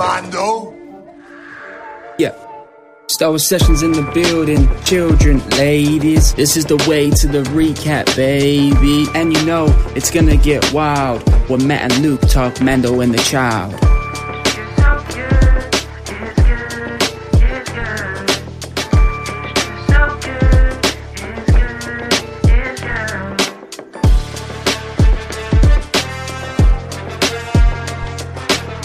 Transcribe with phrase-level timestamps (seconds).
[0.00, 0.74] Mando.
[2.18, 2.34] Yeah.
[3.08, 4.66] Star Wars Sessions in the building.
[4.84, 9.06] Children, ladies, this is the way to the recap, baby.
[9.14, 11.20] And you know, it's gonna get wild
[11.50, 13.74] when Matt and Luke talk Mando and the child.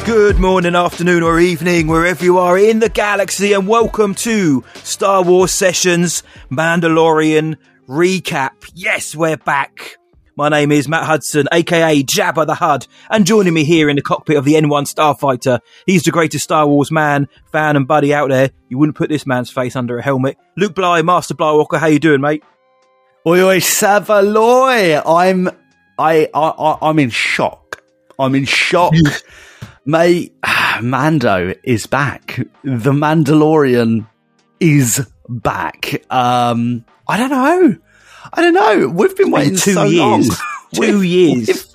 [0.05, 5.23] Good morning, afternoon, or evening, wherever you are in the galaxy, and welcome to Star
[5.23, 7.57] Wars Sessions Mandalorian
[7.89, 8.69] Recap.
[8.75, 9.97] Yes, we're back.
[10.35, 14.03] My name is Matt Hudson, aka Jabba the Hud, and joining me here in the
[14.03, 18.29] cockpit of the N1 Starfighter, he's the greatest Star Wars man, fan, and buddy out
[18.29, 18.51] there.
[18.69, 20.37] You wouldn't put this man's face under a helmet.
[20.55, 22.43] Luke Bly, Master Blywalker, how you doing, mate?
[23.25, 25.01] Oi, oi, Savaloy!
[25.03, 25.47] I'm,
[25.97, 27.81] I, I, I, I'm in shock.
[28.19, 28.93] I'm in shock.
[29.85, 30.33] Mate,
[30.81, 32.39] Mando is back.
[32.63, 34.07] The Mandalorian
[34.59, 36.03] is back.
[36.11, 37.77] Um, I don't know.
[38.33, 38.87] I don't know.
[38.89, 40.29] We've been waiting two so years.
[40.29, 40.37] long.
[40.73, 41.73] Two years.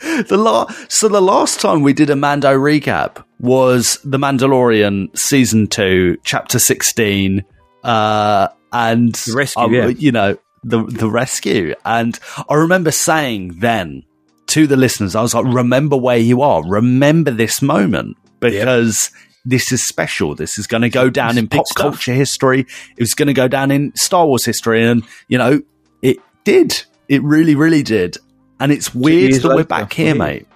[0.00, 5.66] The la- so the last time we did a Mando recap was The Mandalorian season
[5.66, 7.44] two, chapter sixteen,
[7.82, 9.88] uh, and The rescue, um, yeah.
[9.88, 11.74] you know the the rescue.
[11.84, 12.18] And
[12.48, 14.04] I remember saying then
[14.54, 16.62] to the listeners, I was like, "Remember where you are.
[16.66, 19.10] Remember this moment because."
[19.46, 20.34] This is special.
[20.34, 21.82] This is going to go down in pop stuff.
[21.82, 22.60] culture history.
[22.60, 25.60] It was going to go down in Star Wars history, and you know
[26.00, 26.82] it did.
[27.10, 28.16] It really, really did.
[28.58, 30.14] And it's weird years that we're back here, Yeah.
[30.14, 30.46] mate.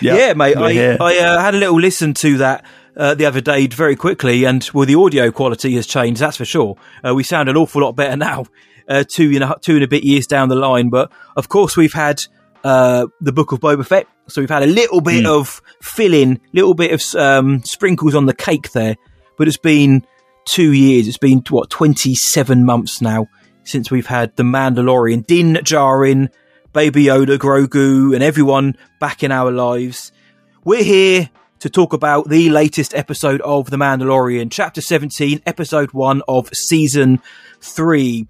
[0.00, 0.56] Yeah, mate.
[0.56, 0.96] I.
[0.98, 2.64] I uh, had a little listen to that
[2.96, 6.18] uh, the other day very quickly, and well, the audio quality has changed.
[6.22, 6.76] That's for sure.
[7.06, 8.46] Uh, we sound an awful lot better now,
[8.88, 10.88] uh, two and a, two and a bit years down the line.
[10.88, 12.22] But of course, we've had
[12.64, 15.30] uh, the Book of Boba Fett, so we've had a little bit Hmm.
[15.30, 18.96] of filling, little bit of um, sprinkles on the cake there.
[19.38, 20.04] But it's been
[20.46, 21.08] two years.
[21.08, 23.26] It's been what twenty seven months now
[23.64, 26.28] since we've had the Mandalorian, Din Djarin,
[26.72, 30.12] Baby Yoda, Grogu, and everyone back in our lives.
[30.64, 36.22] We're here to talk about the latest episode of The Mandalorian, Chapter 17, Episode 1
[36.28, 37.20] of Season
[37.60, 38.26] 3.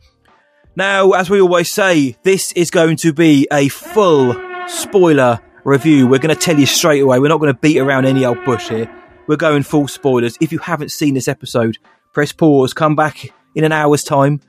[0.77, 4.37] Now, as we always say, this is going to be a full
[4.69, 6.07] spoiler review.
[6.07, 7.19] We're going to tell you straight away.
[7.19, 8.95] We're not going to beat around any old bush here.
[9.27, 10.37] We're going full spoilers.
[10.39, 11.79] If you haven't seen this episode,
[12.13, 14.43] press pause, come back in an hour's time,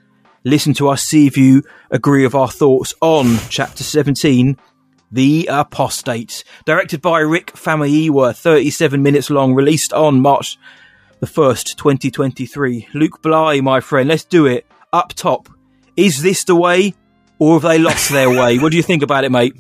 [0.44, 4.58] listen to us, see if you agree with our thoughts on Chapter 17,
[5.14, 6.44] The Apostate.
[6.66, 10.60] Directed by Rick Famuyiwa, 37 minutes long, released on March
[11.22, 12.90] the 1st, 2023.
[12.94, 14.66] Luke Bly, my friend, let's do it.
[14.92, 15.48] Up top.
[15.98, 16.94] Is this the way,
[17.40, 18.60] or have they lost their way?
[18.60, 19.54] What do you think about it, mate?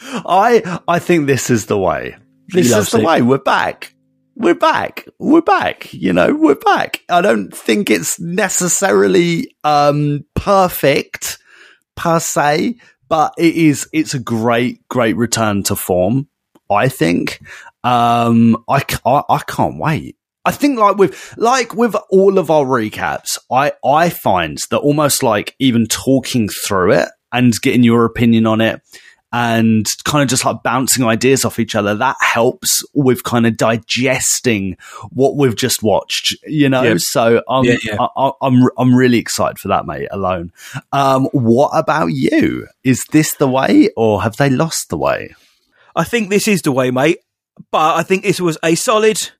[0.00, 2.16] I I think this is the way.
[2.48, 3.04] This is the it.
[3.04, 3.22] way.
[3.22, 3.94] We're back.
[4.36, 5.06] We're back.
[5.18, 5.92] We're back.
[5.92, 7.02] You know, we're back.
[7.08, 11.38] I don't think it's necessarily um perfect
[11.96, 12.76] per se,
[13.08, 16.28] but it is it's a great great return to form,
[16.70, 17.40] I think.
[17.82, 20.17] Um I I, I can't wait.
[20.48, 25.22] I think like with like with all of our recaps, I I find that almost
[25.22, 28.80] like even talking through it and getting your opinion on it
[29.30, 33.58] and kind of just like bouncing ideas off each other that helps with kind of
[33.58, 34.74] digesting
[35.10, 36.94] what we've just watched you know Yeah.
[36.96, 37.96] so I'm, Yeah, yeah.
[38.00, 40.50] I, I, I'm I'm really excited for that mate alone
[40.92, 45.34] um what about you is this the way or have they lost the way
[45.98, 47.18] I think this is the way, mate.
[47.72, 49.32] But I think this was a solid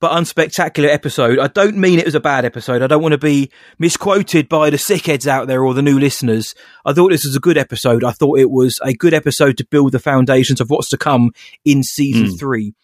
[0.00, 1.38] but unspectacular episode.
[1.38, 2.82] I don't mean it was a bad episode.
[2.82, 6.54] I don't want to be misquoted by the sickheads out there or the new listeners.
[6.84, 8.04] I thought this was a good episode.
[8.04, 11.30] I thought it was a good episode to build the foundations of what's to come
[11.64, 12.38] in season Mm.
[12.38, 12.74] three.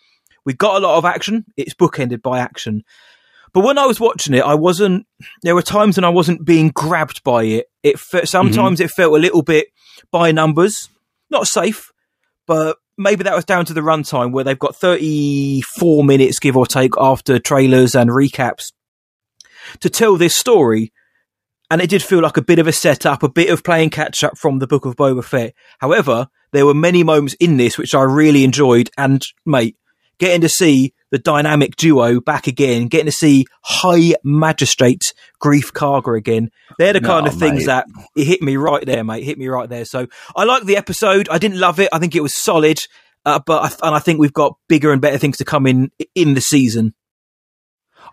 [0.45, 1.45] We got a lot of action.
[1.57, 2.83] It's bookended by action.
[3.53, 5.07] But when I was watching it, I wasn't.
[5.43, 7.67] There were times when I wasn't being grabbed by it.
[7.83, 9.67] It fe- sometimes it felt a little bit
[10.11, 10.89] by numbers,
[11.31, 11.93] not safe,
[12.47, 16.67] but maybe that was down to the runtime where they've got 34 minutes, give or
[16.67, 18.73] take, after trailers and recaps
[19.81, 20.93] to tell this story.
[21.71, 24.23] And it did feel like a bit of a setup, a bit of playing catch
[24.23, 25.55] up from the Book of Boba Fett.
[25.79, 28.91] However, there were many moments in this which I really enjoyed.
[28.99, 29.77] And, mate,
[30.19, 35.13] getting to see the dynamic duo back again, getting to see High Magistrate
[35.43, 36.51] Greef Karga again.
[36.79, 37.87] They're the No, kind of things that
[38.17, 39.25] it hit me right there, mate.
[39.25, 39.85] Hit me right there.
[39.85, 41.29] So I like the episode.
[41.29, 41.91] I didn't love it.
[41.93, 42.79] I think it was solid,
[43.27, 45.91] uh, but I, and I think we've got bigger and better things to come in
[46.15, 46.95] in the season.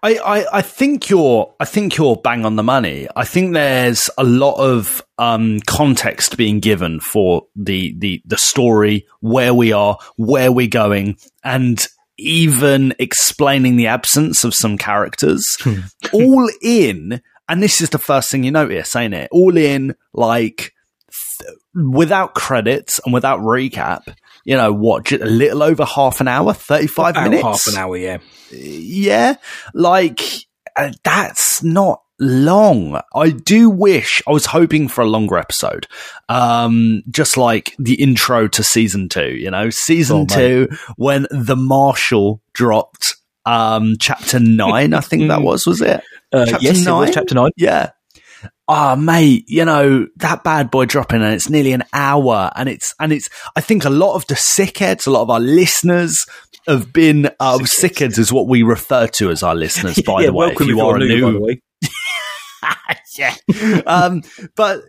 [0.02, 3.08] I, I, I think you're I think you're bang on the money.
[3.16, 9.08] I think there's a lot of um, context being given for the, the the story,
[9.20, 11.86] where we are, where we're going, and
[12.18, 15.46] even explaining the absence of some characters.
[16.14, 19.30] all in, and this is the first thing you notice, ain't it?
[19.32, 20.74] All in, like,
[21.40, 24.14] th- without credits and without recap,
[24.46, 27.44] you know, what, a little over half an hour, 35 About minutes?
[27.44, 28.18] half an hour, yeah.
[28.52, 29.36] yeah,
[29.74, 30.22] like
[30.76, 33.00] uh, that's not long.
[33.16, 35.88] I do wish I was hoping for a longer episode.
[36.28, 40.30] Um, just like the intro to season two, you know, season Oh, mate.
[40.30, 43.16] two when the Marshal dropped,
[43.46, 46.04] um, chapter nine, I think that was, was it?
[46.32, 47.12] Uh, Chapter yes, it was nine?
[47.14, 47.52] chapter nine.
[47.58, 47.92] Yeah.
[48.68, 52.94] Ah, mate, you know, that bad boy dropping and it's nearly an hour and it's,
[53.00, 56.26] and it's, I think a lot of the sickheads, a lot of our listeners
[56.68, 60.34] have been, uh, sickheads is what we refer to as our listeners, by yeah, the
[60.34, 60.48] way.
[60.48, 61.62] welcome if you are new, by the way.
[63.18, 63.36] yeah.
[63.88, 64.22] um,
[64.56, 64.82] but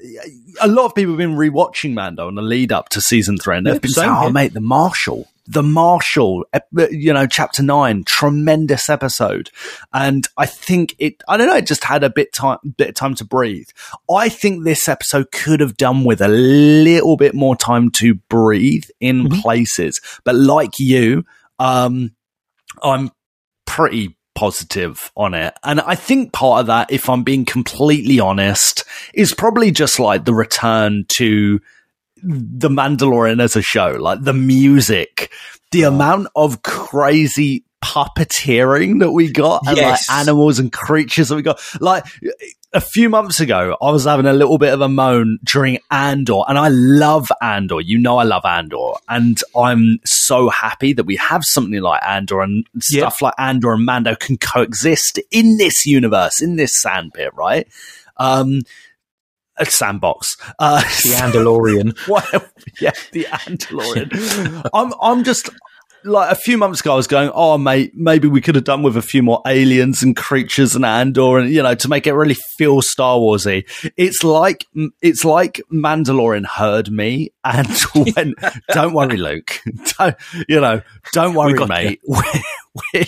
[0.61, 3.57] a lot of people have been rewatching Mando in the lead up to season three,
[3.57, 7.63] and they've Yeah, been saying, "Oh, mate, the Marshal, the Marshal, ep- you know, chapter
[7.63, 9.51] nine, tremendous episode."
[9.93, 12.95] And I think it, I don't know, it just had a bit time, bit of
[12.95, 13.69] time to breathe.
[14.11, 18.85] I think this episode could have done with a little bit more time to breathe
[19.01, 19.41] in Mhm.
[19.43, 21.25] places, but like you,
[21.59, 22.13] um,
[22.83, 23.11] I'm
[23.67, 25.53] pretty positive on it.
[25.65, 30.25] And I think part of that, if I'm being completely honest, is probably just like
[30.25, 31.61] the return to
[32.23, 35.31] The Mandalorian as a show, like the music,
[35.71, 40.09] the amount of crazy puppeteering that we got and Yes.
[40.09, 41.61] like animals and creatures that we got.
[41.81, 42.05] Like
[42.73, 46.43] a few months ago, I was having a little bit of a moan during Andor,
[46.47, 47.81] and I love Andor.
[47.81, 52.43] You know, I love Andor, and I'm so happy that we have something like Andor
[52.43, 57.67] and stuff like Andor and Mando can coexist in this universe, in this sandpit, right?
[58.19, 58.61] Um,
[59.61, 60.37] a sandbox.
[60.59, 61.97] Uh, The Andalorian.
[62.09, 62.45] well,
[62.81, 64.71] yeah, the Andalorian.
[64.75, 65.51] I'm, I'm just
[66.05, 66.93] like a few months ago.
[66.93, 70.03] I was going, oh mate, maybe we could have done with a few more aliens
[70.03, 73.65] and creatures and Andor, and you know, to make it really feel Star Warsy.
[73.97, 74.67] It's like
[75.03, 78.39] it's like Mandalorian heard me and went,
[78.71, 79.61] "Don't worry, Luke.
[79.99, 80.17] Don't,
[80.49, 82.01] you know, don't worry, mate.
[82.07, 83.05] We're,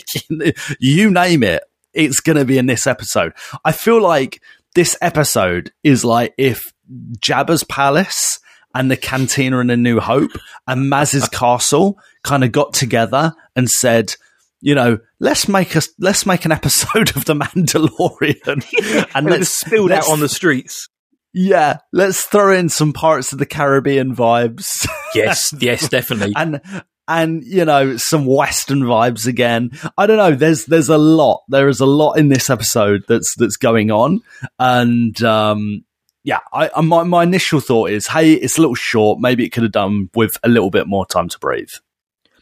[0.78, 1.62] you name it."
[1.94, 3.34] It's going to be in this episode.
[3.66, 4.40] I feel like
[4.74, 6.72] this episode is like if
[7.18, 8.38] Jabba's palace
[8.74, 10.30] and the cantina in A New Hope
[10.66, 14.14] and Maz's castle kind of got together and said,
[14.60, 19.50] you know, let's make us let's make an episode of the Mandalorian and And let's
[19.50, 20.88] spill that on the streets.
[21.34, 26.32] yeah, let's throw in some parts of the Caribbean vibes Yes, yes, definitely.
[26.36, 26.60] and
[27.08, 31.68] and you know some western vibes again i don't know there's there's a lot there
[31.68, 34.20] is a lot in this episode that's that's going on
[34.58, 35.84] and um
[36.22, 39.50] yeah i I- my, my initial thought is hey it's a little short maybe it
[39.50, 41.70] could have done with a little bit more time to breathe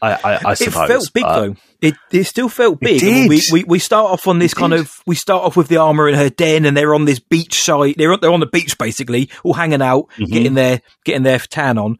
[0.01, 1.55] i i, I It felt big but- though.
[1.81, 3.01] It it still felt big.
[3.01, 3.29] I mean, did.
[3.29, 4.81] We, we we start off on this It kind did.
[4.81, 7.59] of we start off with the armor in her den, and they're on this beach
[7.59, 7.95] site.
[7.97, 10.27] They're on- they're on the beach basically, all hanging out, Mhm.
[10.31, 11.97] getting their getting their tan on.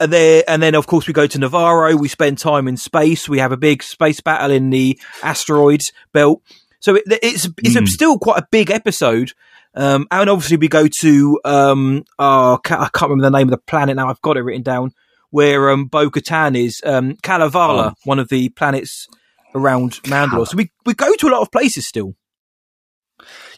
[0.00, 1.96] And there, and then of course we go to Navarro.
[1.96, 3.28] We spend time in space.
[3.28, 6.42] We have a big space battle in the asteroids belt.
[6.80, 7.86] So it, it's it's Mm.
[7.86, 9.32] still quite a big episode.
[9.76, 13.58] Um, and obviously we go to um, oh, I can't remember the name of the
[13.66, 14.08] planet now.
[14.08, 14.92] I've got it written down
[15.30, 18.00] where um, Bo Katan is, um, Kalevala, Oh.
[18.04, 19.08] one of the planets
[19.54, 20.46] around Mandalore.
[20.46, 22.14] So we, we go to a lot of places still.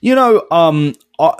[0.01, 1.35] You know, um, I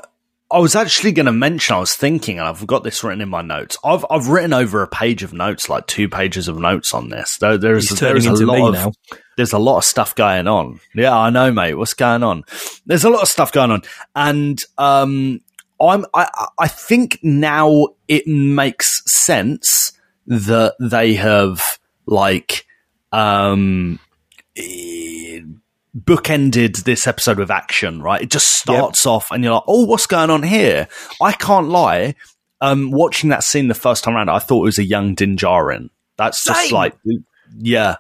[0.51, 1.75] I was actually going to mention.
[1.75, 3.77] I was thinking, and I've got this written in my notes.
[3.85, 7.37] I've I've written over a page of notes, like two pages of notes on this.
[7.39, 8.93] There, there's there's a lot of now.
[9.37, 10.79] there's a lot of stuff going on.
[10.95, 11.75] Yeah, I know, mate.
[11.75, 12.45] What's going on?
[12.87, 13.83] There's a lot of stuff going on,
[14.15, 15.41] and um,
[15.81, 19.93] I'm I I- think now it makes sense
[20.29, 21.61] that they have
[22.07, 22.67] like
[23.11, 23.99] um
[25.97, 28.23] bookended this episode with action, right?
[28.23, 30.89] It just starts off and you're like, oh, what's going on here?
[31.23, 32.15] I can't lie.
[32.61, 35.37] Um, watching that scene the first time around, I thought it was a young Din
[35.37, 35.89] Djarin.
[36.17, 36.95] That's just like,
[37.59, 37.97] yeah,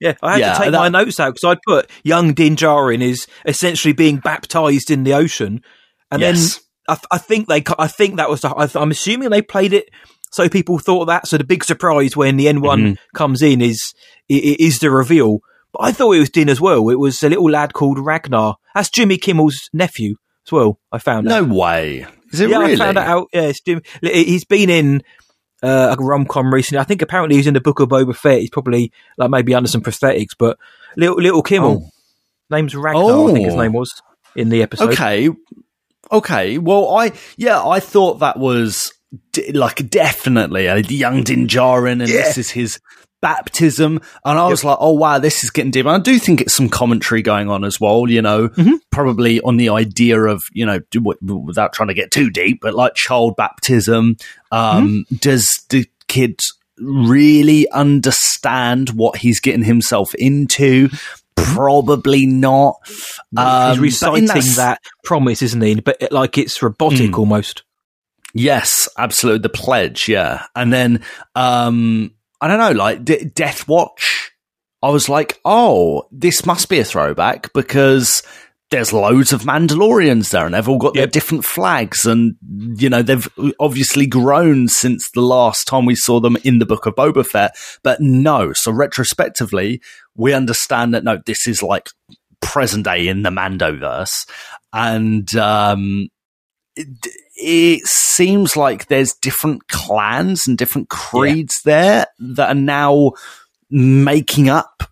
[0.00, 2.56] Yeah, I had Yeah, to take that- my notes out because I'd put young Din
[2.56, 5.62] Djarin is essentially being baptized in the ocean,
[6.10, 6.54] and yes.
[6.56, 9.40] then I, th- I think they, I think that was, the, I, I'm assuming they
[9.42, 9.88] played it
[10.32, 11.28] so people thought that.
[11.28, 12.96] So the big surprise when the N one Mhm.
[13.14, 13.94] comes in is
[14.28, 15.38] is the reveal.
[15.74, 16.88] But I thought it was Din as well.
[16.88, 18.54] It was a little lad called Ragnar.
[18.74, 20.14] That's Jimmy Kimmel's nephew
[20.46, 20.78] as well.
[20.92, 21.46] I found out.
[21.48, 22.06] no way.
[22.32, 22.74] Is it yeah, really?
[22.74, 23.26] I found that out.
[23.32, 23.82] Yeah, Jim.
[24.00, 25.02] He's been in
[25.62, 26.78] uh, a rom com recently.
[26.80, 28.40] I think apparently he's in the Book of Boba Fett.
[28.40, 30.56] He's probably like maybe under some prosthetics, but
[30.96, 31.90] little little Kimmel,
[32.50, 33.28] name's Ragnar.
[33.28, 33.60] I think his Oh.
[33.60, 33.92] name was
[34.36, 34.92] in the episode.
[34.92, 35.28] Okay.
[36.12, 36.58] Okay.
[36.58, 38.92] Well, I, yeah, I thought that was
[39.32, 42.22] d- like definitely a young Din Djarin, and Yeah.
[42.22, 42.80] this is his
[43.22, 44.00] baptism.
[44.24, 45.86] And I was like, oh wow, this is getting deep.
[45.86, 48.08] And I do think it's some commentary going on as well.
[48.08, 48.80] You know, Mhm.
[48.92, 52.74] probably on the idea of you know, do, without trying to get too deep, but
[52.74, 54.16] like child baptism.
[54.52, 56.38] Um, Does the kid
[56.78, 60.90] really understand what he's getting himself into?
[61.36, 62.76] Probably not.
[63.36, 65.76] Um, He's reciting s- that promise, isn't he?
[65.76, 67.18] But it, like it's robotic Mm.
[67.18, 67.62] almost.
[68.34, 69.42] Yes, absolutely.
[69.42, 70.46] The pledge, yeah.
[70.56, 71.04] And then,
[71.36, 74.32] um, I don't know, like D- Death Watch.
[74.82, 78.22] I was like, oh, this must be a throwback because
[78.70, 82.04] there's loads of Mandalorians there and they've all got their different flags.
[82.04, 82.34] And,
[82.76, 83.28] you know, they've
[83.60, 87.56] obviously grown since the last time we saw them in the book of Boba Fett.
[87.82, 89.80] But no, so retrospectively,
[90.16, 91.88] we understand that no, this is like
[92.42, 94.26] present day in the Mandoverse.
[94.72, 96.08] And, um,
[96.76, 96.88] it,
[97.36, 103.12] it seems like there's different clans and different creeds there that are now
[103.70, 104.82] making up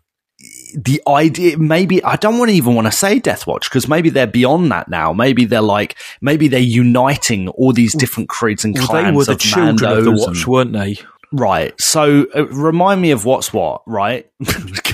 [0.75, 1.57] the idea.
[1.59, 4.73] Maybe i don't want to even want to say death watch because maybe they're beyond
[4.73, 5.13] that now.
[5.13, 9.25] Maybe they're like maybe they're uniting all these different creeds and Well, clans they were
[9.25, 10.97] the of children of the Watch, and- weren't they?
[11.33, 11.73] right.
[11.81, 14.27] So uh, remind me of what's what right?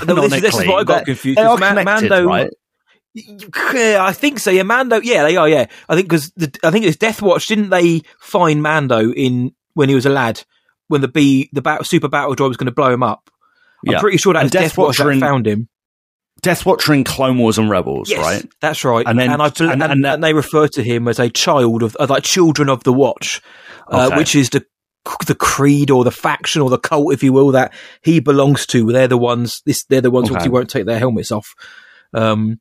[0.07, 1.37] No, this, is, this is what I got confused.
[1.37, 2.43] they are Ma- connected, Mando, right?
[2.45, 2.49] Yeah,
[3.73, 4.51] I think so.
[4.51, 4.99] Yeah, Mando.
[5.01, 5.47] Yeah, they are.
[5.49, 6.31] Yeah, I think because
[6.63, 7.47] I think it's Death Watch.
[7.47, 10.43] Didn't they find Mando in when he was a lad
[10.87, 13.29] when the B the bat, super battle droid was going to blow him up?
[13.87, 13.99] I'm Yeah.
[13.99, 15.69] pretty sure that And Death Death, Watch Watch are that in- found him.
[16.41, 19.05] death watcher in clone wars and rebels Yes, right that's right.
[19.05, 21.83] And And then- I and- and, and and, they refer to him as a child
[21.83, 23.41] of uh, like children of the Watch,
[23.89, 24.65] uh, which is the
[25.25, 27.73] the creed or the faction or the cult, if you will, that
[28.03, 28.91] he belongs to.
[28.91, 29.61] They're the ones.
[29.65, 30.43] This they're the ones Okay.
[30.45, 31.53] who won't take their helmets off.
[32.13, 32.59] Um,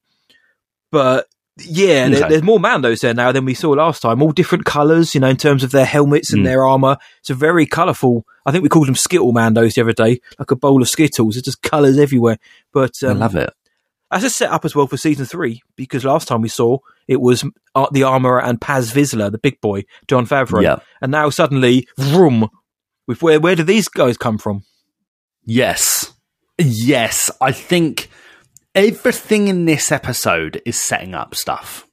[0.90, 1.26] but
[1.58, 4.22] yeah, there, there's more Mandos there now than we saw last time.
[4.22, 6.46] All different colours, you know, in terms of their helmets and Mm.
[6.46, 6.98] their armour.
[7.20, 8.24] It's a very colourful.
[8.46, 11.36] I think we called them Skittle Mandos the other day, like a bowl of Skittles.
[11.36, 12.38] It's just colours everywhere.
[12.72, 13.50] But i um, love it
[14.10, 17.44] that's a setup as well for season three because last time we saw it was
[17.74, 21.86] uh, the armorer and Paz Vizsla, the big boy, Jon Favreau, yeah and now suddenly,
[21.98, 22.48] vroom.
[23.20, 24.64] Where where do these guys come from?
[25.44, 26.12] Yes.
[26.58, 27.30] Yes.
[27.40, 28.10] I think
[28.78, 31.84] everything in this episode is setting up stuff.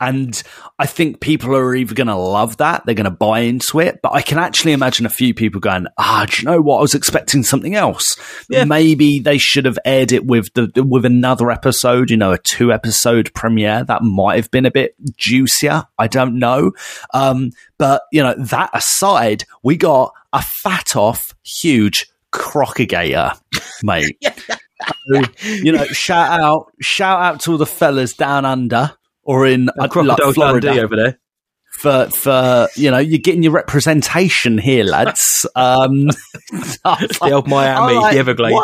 [0.00, 0.40] And
[0.78, 3.98] I think people are either going to love that, they're going to buy into it,
[4.00, 6.78] but I can actually imagine a few people going, ah, do you know what?
[6.78, 8.16] I was expecting something else.
[8.48, 8.62] Yeah.
[8.62, 12.72] Maybe they should have aired it with the, with another episode, you know, a two
[12.72, 13.82] episode premiere.
[13.82, 15.82] That might have been a bit juicier.
[15.98, 16.70] I don't know.
[17.12, 23.36] Um, but you know, that aside, we got a fat off, huge crocagator,
[23.82, 24.16] mate.
[25.42, 28.92] you know, shout out, shout out to all the fellas down under
[29.22, 31.18] or in uh, like Florida Dundee over there.
[31.70, 35.46] for for you know you're getting your representation here, lads.
[35.56, 36.08] Um,
[37.20, 38.56] The old Miami, like, the Everglades.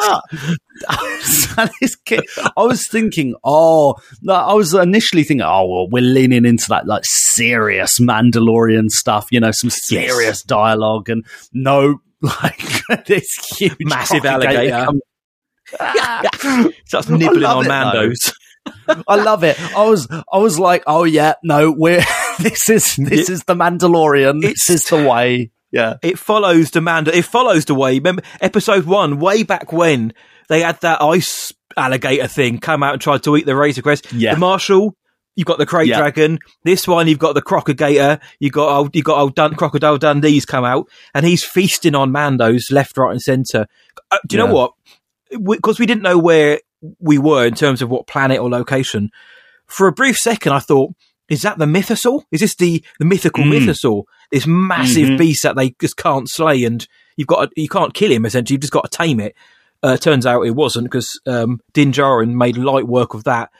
[2.57, 6.87] I was thinking, oh, no, I was initially thinking, oh, well, we're leaning into that
[6.87, 14.23] like serious Mandalorian stuff, you know, some serious dialogue, and no, like this huge Massive
[14.23, 14.99] crocodile alligator.
[15.81, 16.71] I
[17.09, 17.69] nibbling on it.
[17.69, 18.33] Mandos.
[19.09, 19.61] I love it.
[19.77, 22.03] I was, I was like, oh yeah, no, we're
[22.39, 24.41] this is this is the Mandalorian.
[24.41, 25.51] This is the way.
[25.71, 27.11] Yeah, It follows the Mando.
[27.11, 27.95] It follows the way.
[27.99, 30.13] Remember episode one, way back when
[30.49, 34.13] they had that ice alligator thing come out and tried to eat the Razor Crest.
[34.13, 34.35] Yeah.
[34.35, 34.97] The Marshal.
[35.35, 35.99] You've got the Krayt Yeah.
[35.99, 36.39] Dragon.
[36.63, 38.21] This one, you've got the Crocagator.
[38.39, 42.13] You got old, you got old Dun- Crocodile Dundee's come out, and he's feasting on
[42.13, 43.67] Mandos left, right, and centre.
[44.13, 44.47] Uh, do you Yeah.
[44.49, 44.73] know what?
[45.31, 46.61] Because we didn't know where
[47.01, 49.11] we were in terms of what planet or location.
[49.67, 50.93] For a brief second, I thought,
[51.29, 52.23] is that the Mythosaur?
[52.31, 53.53] Is this the, the mythical Mm.
[53.67, 54.03] Mythosaur?
[54.31, 55.19] This massive Mhm.
[55.19, 58.27] beast that they just can't slay, and you've got to, you can't kill him.
[58.27, 59.35] Essentially, you've just got to tame it.
[59.83, 63.51] Uh, turns out it wasn't because um, Din Djarin made light work of that.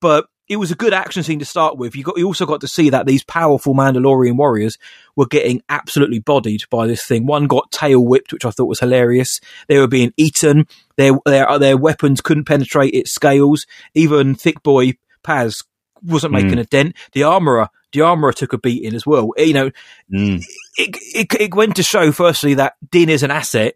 [0.00, 1.96] But it was a good action scene to start with.
[1.96, 4.76] You got you also got to see that these powerful Mandalorian warriors
[5.16, 7.24] were getting absolutely bodied by this thing.
[7.26, 9.40] One got tail whipped, which I thought was hilarious.
[9.68, 10.66] They were being eaten.
[10.96, 13.66] Their their their weapons couldn't penetrate its scales.
[13.94, 15.62] Even thick boy Paz
[16.02, 16.42] wasn't Mm.
[16.42, 16.94] making a dent.
[17.12, 19.30] The armorer, the armorer took a beating as well.
[19.38, 19.70] You know,
[20.12, 20.42] Mm.
[20.76, 23.74] it, it, it went to show, firstly, that Din is an asset,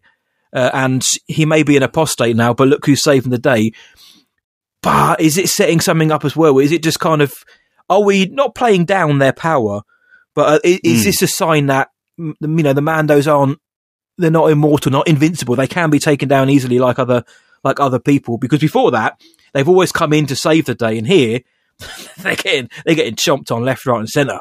[0.53, 3.73] uh, and he may be an apostate now, but look who's saving the day.
[4.82, 6.58] But is it setting something up as well?
[6.58, 7.32] Is it just kind of,
[7.90, 9.82] are we not playing down their power,
[10.35, 11.04] but uh, is, is Mm.
[11.04, 13.58] this a sign that, you know, the Mandos aren't,
[14.18, 15.56] they're not immortal, not invincible.
[15.56, 17.25] They can be taken down easily like other,
[17.64, 18.38] like other people.
[18.38, 19.20] Because before that,
[19.52, 20.99] they've always come in to save the day.
[20.99, 21.40] And here,
[22.18, 24.40] they're getting, they're getting chomped on left, right and centre.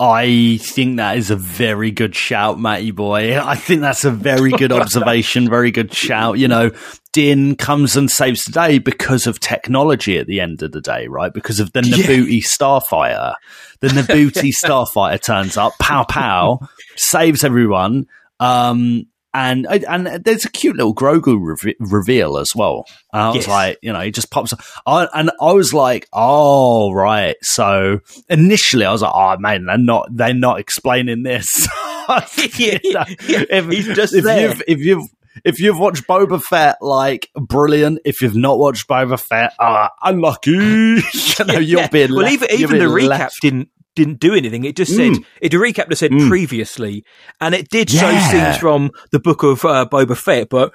[0.00, 3.36] I think that is a very good shout, Matty boy.
[3.36, 6.38] I think that's a very good observation, very good shout.
[6.38, 6.70] You know,
[7.18, 11.08] Din comes and saves the day because of technology at the end of the day,
[11.08, 11.34] right?
[11.34, 13.34] Because of the Nabuti Starfighter.
[13.80, 16.60] The Nabuti Starfighter turns up, pow pow,
[16.94, 18.06] saves everyone.
[18.38, 22.84] Um, and and there's a cute little Grogu re- reveal as well.
[23.12, 23.48] And I was Yes.
[23.48, 24.60] like, you know, he just pops up.
[24.86, 27.34] I, and I was like, oh right.
[27.42, 27.98] So
[28.28, 31.46] initially, I was like, oh man, they're not they're not explaining this.
[32.56, 33.44] Yeah, You know, yeah.
[33.50, 34.48] if, He's just if there.
[34.48, 35.04] you've if you've
[35.44, 38.00] if you've watched Boba Fett, like brilliant.
[38.04, 40.50] If you've not watched Boba Fett, uh, unlucky.
[40.52, 41.00] you
[41.46, 41.88] know, you're Yeah.
[41.88, 44.64] being well, left- even even the recap left- didn't didn't do anything.
[44.64, 45.24] It just said Mm.
[45.40, 45.50] it.
[45.50, 46.28] The recap just said Mm.
[46.28, 47.04] previously,
[47.40, 50.72] and it did show scenes from the book of uh, Boba Fett, but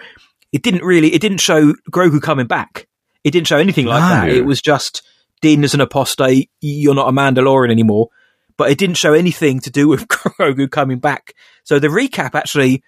[0.52, 1.14] it didn't really.
[1.14, 2.88] It didn't show Grogu coming back.
[3.24, 4.30] It didn't show anything like that.
[4.30, 5.02] It was just
[5.42, 6.50] Din as an apostate.
[6.62, 8.10] You're not a Mandalorian anymore.
[8.58, 11.34] But it didn't show anything to do with Grogu coming back.
[11.64, 12.84] So the recap actually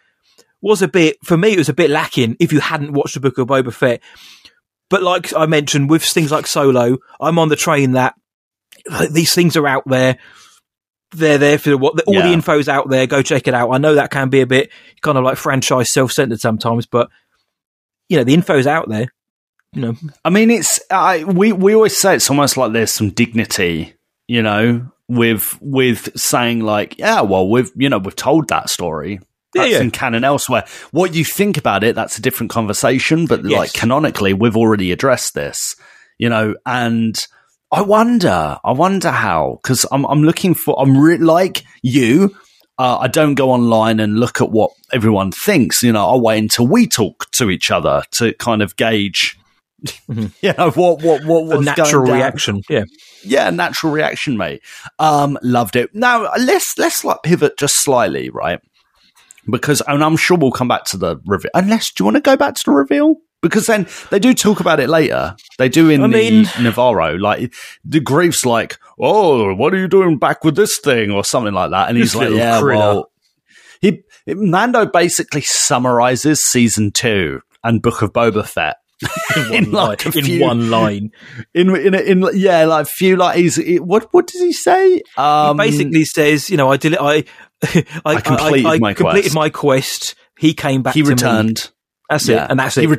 [0.62, 1.50] was a bit for me.
[1.54, 4.02] It was a bit lacking if you hadn't watched the book of Boba Fett.
[4.90, 8.14] But like I mentioned, with things like Solo, I'm on the train that
[8.90, 10.18] like, these things are out there.
[11.12, 12.34] They're there for what all the Yeah.
[12.34, 13.08] info's out there.
[13.08, 13.72] Go check it out.
[13.72, 14.70] I know that can be a bit
[15.02, 17.10] kind of like franchise self centered sometimes, but
[18.10, 19.08] you know the info's out there.
[19.74, 23.10] You know, I mean, it's I we we always say it's almost like there's some
[23.12, 23.94] dignity,
[24.28, 29.20] you know, with with saying like, yeah, well, we've you know we've told that story.
[29.56, 29.82] Yeah, That's yeah.
[29.82, 30.66] in canon elsewhere.
[30.92, 33.26] What you think about it, that's a different conversation.
[33.26, 33.58] But Yes.
[33.58, 35.76] like canonically, we've already addressed this,
[36.20, 36.56] you know.
[36.66, 37.16] And
[37.72, 42.36] I wonder, I wonder how because I'm I'm looking for I'm re- like you.
[42.78, 45.82] Uh, I don't go online and look at what everyone thinks.
[45.82, 49.38] You know, I wait until we talk to each other to kind of gauge
[50.10, 50.32] Mhm.
[50.42, 52.62] you know what what what a natural reaction.
[52.70, 52.86] Yeah,
[53.24, 54.62] yeah natural reaction mate
[55.00, 58.60] um loved it now let's let's like pivot just slightly right
[59.50, 62.22] because and i'm sure we'll come back to the reveal unless do you want to
[62.22, 65.90] go back to the reveal because then they do talk about it later they do
[65.90, 70.44] in I mean- the navarro like the Greef's like oh what are you doing back
[70.44, 73.12] with this thing or something like that and he's like yeah critter." well
[73.82, 78.78] he Mando basically summarizes season two and Book of Boba Fett
[79.52, 81.12] in one, like line, in few- one line.
[81.54, 85.02] in in in yeah, like a few like he's he- what what does he say?
[85.18, 87.00] Um, he basically says, you know, I did it.
[87.02, 87.26] I,
[88.06, 89.36] I, completed I, my completed quest.
[89.36, 90.16] my quest.
[90.38, 90.94] He came back.
[90.94, 91.12] he to me.
[91.14, 91.72] returned.
[92.10, 92.90] That's yeah, it, and that's He, it.
[92.90, 92.98] re-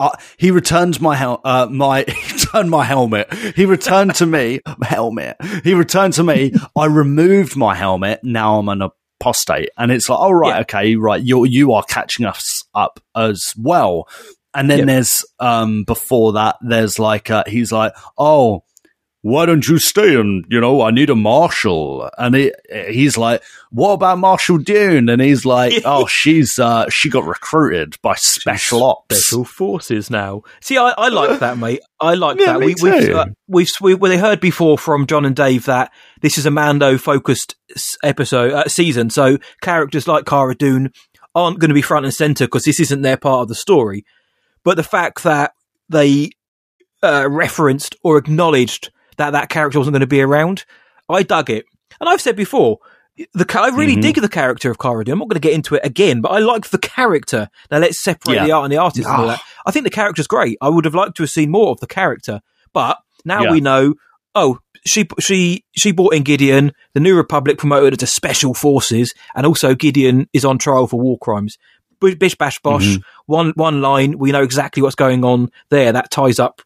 [0.00, 3.32] uh, he returned my hel- uh, my returned my helmet.
[3.56, 5.36] He returned to me helmet.
[5.64, 6.52] He returned to me.
[6.76, 8.20] I removed my helmet.
[8.22, 8.82] Now I'm an
[9.20, 10.60] apostate, and it's like, oh right, Yeah.
[10.60, 11.20] okay, right.
[11.22, 14.08] You you are catching us up as well.
[14.54, 14.84] And then Yeah.
[14.86, 18.62] there's um before that there's like uh, he's like oh
[19.22, 22.52] why don't you stay and you know I need a marshal and he,
[22.88, 27.96] he's like what about Marshall Dune and he's like oh she's uh she got recruited
[28.00, 30.42] by special ops Special forces now.
[30.60, 31.80] See, I, I like that, mate.
[32.00, 32.60] I like Yeah, that.
[32.60, 36.46] we, we've, uh, we've we, they heard before from Jon and Dave that this is
[36.46, 37.56] a Mando focused
[38.04, 40.92] episode uh, season, so characters like Cara Dune
[41.34, 44.04] aren't going to be front and center because this isn't their part of the story.
[44.64, 45.52] But the fact that
[45.88, 46.30] they
[47.02, 50.64] uh, referenced or acknowledged that that character wasn't going to be around,
[51.08, 51.66] I dug it.
[52.00, 52.78] And I've said before,
[53.34, 54.02] the ca- I really Mhm.
[54.02, 55.00] dig the character of Cara.
[55.08, 57.48] I'm not going to get into it again, but I like the character.
[57.70, 58.44] Now let's separate Yeah.
[58.46, 59.32] the art and the artist and all Ah.
[59.32, 59.40] that.
[59.66, 60.56] I think the character's great.
[60.62, 62.40] I would have liked to have seen more of the character,
[62.72, 63.50] but now Yeah.
[63.52, 63.94] we know.
[64.34, 66.70] Oh, she she she brought in Gideon.
[66.94, 71.00] The New Republic promoted her to Special Forces, and also Gideon is on trial for
[71.00, 71.56] war crimes.
[72.00, 72.84] Bish bash bosh.
[72.84, 73.02] Mhm.
[73.26, 74.16] One one line.
[74.18, 75.90] We know exactly what's going on there.
[75.90, 76.62] That ties up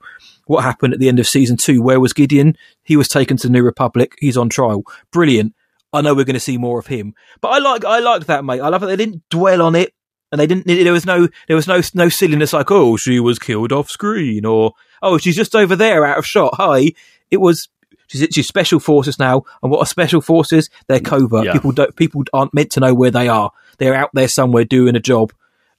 [0.46, 1.82] what happened at the end of season two.
[1.82, 2.56] Where was Gideon?
[2.82, 4.14] He was taken to the New Republic.
[4.18, 4.82] He's on trial.
[5.10, 5.54] Brilliant.
[5.92, 8.44] I know we're going to see more of him, but I like I like that,
[8.44, 8.60] mate.
[8.60, 9.92] I love that they didn't dwell on it,
[10.30, 10.66] and they didn't.
[10.66, 14.46] There was no there was no no silliness like oh she was killed off screen
[14.46, 16.54] or oh she's just over there out of shot.
[16.56, 16.92] Hi,
[17.30, 17.68] it was.
[18.08, 20.68] She's, she's special forces now, and what are special forces?
[20.86, 21.46] They're covert.
[21.46, 21.52] Yeah.
[21.52, 21.96] People don't.
[21.96, 23.52] People aren't meant to know where they are.
[23.78, 25.32] They're out there somewhere doing a job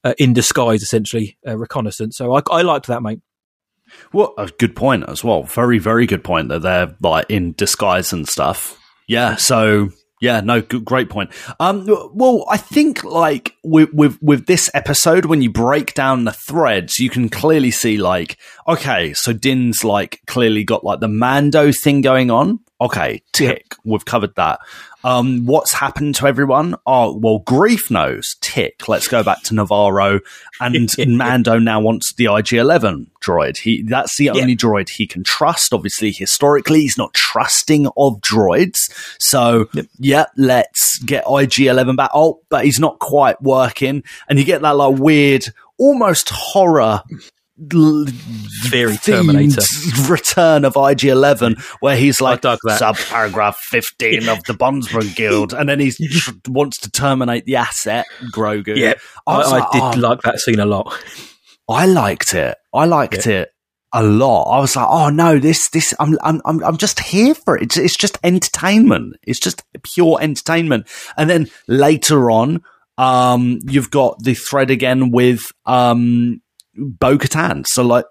[0.04, 2.18] uh, in disguise, essentially uh, reconnaissance.
[2.18, 3.22] So I, I liked that, mate.
[4.12, 5.44] Well, a good point as well.
[5.44, 8.80] Very, very good point that they're like in disguise and stuff.
[9.08, 9.36] Yeah.
[9.36, 9.90] So
[10.24, 11.32] yeah, no, good, great point.
[11.60, 16.32] Um, well, I think like with with with this episode, when you break down the
[16.32, 21.74] threads, you can clearly see like, okay, so Din's like clearly got like the Mando
[21.74, 22.60] thing going on.
[22.84, 23.76] Okay, tick.
[23.86, 24.60] We've covered that.
[25.06, 26.76] Um, what's happened to everyone?
[26.86, 28.36] Oh, well, Greef knows.
[28.42, 28.90] Tick.
[28.90, 30.20] Let's go back to Navarro.
[30.60, 33.58] And Mando now wants the IG 11 droid.
[33.58, 35.74] He That's the only droid he can trust.
[35.74, 38.92] Obviously, historically, he's not trusting of droids.
[39.18, 39.86] So, Yep.
[40.00, 42.12] yeah, let's get IG 11 back.
[42.14, 44.04] Oh, but he's not quite working.
[44.28, 45.46] And you get that like weird,
[45.78, 47.02] almost horror.
[47.56, 49.62] Very Terminator.
[50.10, 55.70] return of IG Eleven, where he's like sub paragraph fifteen of the Bondsman Guild, and
[55.70, 58.76] then he tr- wants to terminate the asset Grogu.
[58.76, 58.96] Yeah,
[59.28, 60.98] I, I, like, did oh, like that scene a lot.
[61.70, 62.58] I liked it.
[62.74, 63.54] I liked it
[63.94, 64.46] a lot.
[64.46, 67.64] I was like, oh no, this this I'm I'm I'm, I'm just here for it.
[67.64, 69.16] It's, it's just entertainment.
[69.22, 70.88] It's just pure entertainment.
[71.16, 72.64] And then later on,
[72.98, 76.42] um, you've got the thread again with um.
[76.76, 77.66] Bo Katan.
[77.68, 78.06] So, like,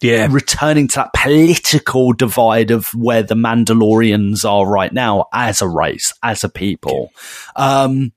[0.00, 5.68] Yeah, returning to that political divide of where the Mandalorians are right now as a
[5.68, 7.12] race, as a people.
[7.56, 8.12] Um,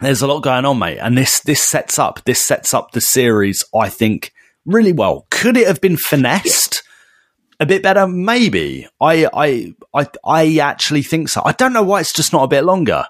[0.00, 3.00] there's a lot going on, mate, and this this sets up this sets up the
[3.00, 3.64] series.
[3.74, 4.32] I think
[4.66, 5.26] really well.
[5.30, 6.82] Could it have been finessed?
[7.58, 8.86] A bit better, maybe.
[9.00, 11.40] I, I, I, I actually think so.
[11.42, 13.06] I don't know why it's just not a bit longer.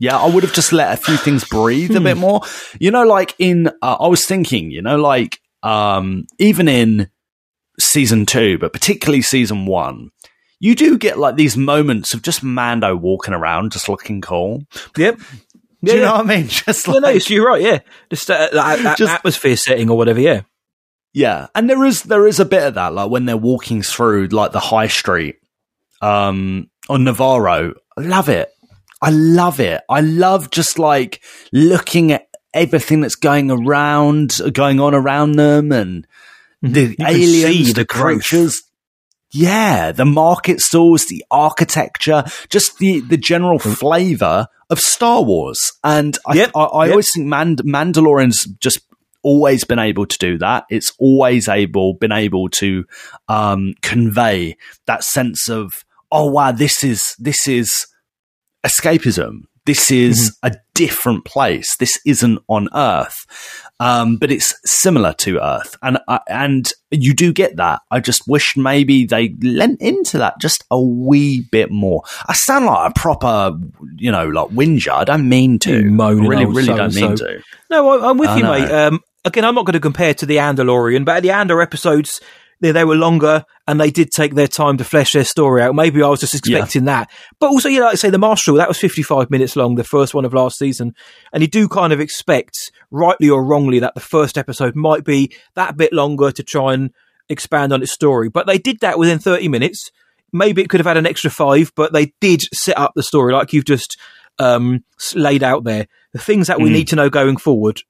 [0.00, 2.40] Yeah, I would have just let a few things breathe a bit more.
[2.80, 7.10] You know, like in, uh, I was thinking, you know, like, um, even in
[7.78, 10.10] season two, but particularly season one,
[10.58, 14.62] you do get like these moments of just Mando walking around, just looking cool.
[14.96, 15.18] yep.
[15.82, 16.12] Do Yeah, you know yeah.
[16.22, 16.48] what I mean?
[16.48, 17.62] Just like, no, you're right.
[17.62, 17.78] Yeah,
[18.10, 20.20] just uh, that, that Just- atmosphere setting or whatever.
[20.20, 20.42] Yeah,
[21.14, 24.26] Yeah, and there is there is a bit of that, like when they're walking through
[24.28, 25.36] like the high street
[26.02, 27.72] um on Navarro.
[27.96, 28.50] I love it.
[29.02, 29.82] I love it.
[29.88, 36.06] I love just like looking at everything that's going around, going on around them, and
[36.62, 38.22] the You aliens, the, growth.
[38.24, 38.62] creatures.
[39.32, 45.72] Yeah, the market stalls, the architecture, just the the general flavor of Star Wars.
[45.84, 46.90] And I, Yep, I, I yep.
[46.92, 48.80] always think Mand- Mandalorian's just
[49.22, 50.64] always been able to do that.
[50.68, 52.84] It's always able been able to
[53.28, 57.86] um, convey that sense of oh wow, this is this is
[58.64, 59.42] escapism.
[59.66, 61.76] This is a different place.
[61.76, 63.26] This isn't on Earth,
[63.78, 67.82] um, but it's similar to Earth, and uh, and you do get that.
[67.90, 72.02] I just wish maybe they lent into that just a wee bit more.
[72.26, 73.58] I sound like a proper,
[73.96, 74.92] you know, like whinger.
[74.92, 75.84] I don't mean to.
[75.84, 77.42] Moaning I really, really don't mean to.
[77.70, 78.52] No, I, I'm with I you, know.
[78.52, 78.70] mate.
[78.70, 82.20] Um, again, I'm not going to compare to the Andalorian, but the Andor episodes,
[82.60, 85.74] they, they were longer and they did take their time to flesh their story out.
[85.74, 87.10] Maybe I was just expecting that.
[87.38, 89.84] But also, you know, like I say, the Marshal, that was 55 minutes long, the
[89.84, 90.94] first one of last season.
[91.32, 95.32] And you do kind of expect, rightly or wrongly, that the first episode might be
[95.54, 96.90] that bit longer to try and
[97.28, 98.28] expand on its story.
[98.28, 99.90] But they did that within 30 minutes.
[100.32, 103.32] Maybe it could have had an extra five, but they did set up the story
[103.32, 103.96] like you've just
[104.38, 105.86] um, laid out there.
[106.12, 106.72] The things that we Mm.
[106.72, 107.82] need to know going forward,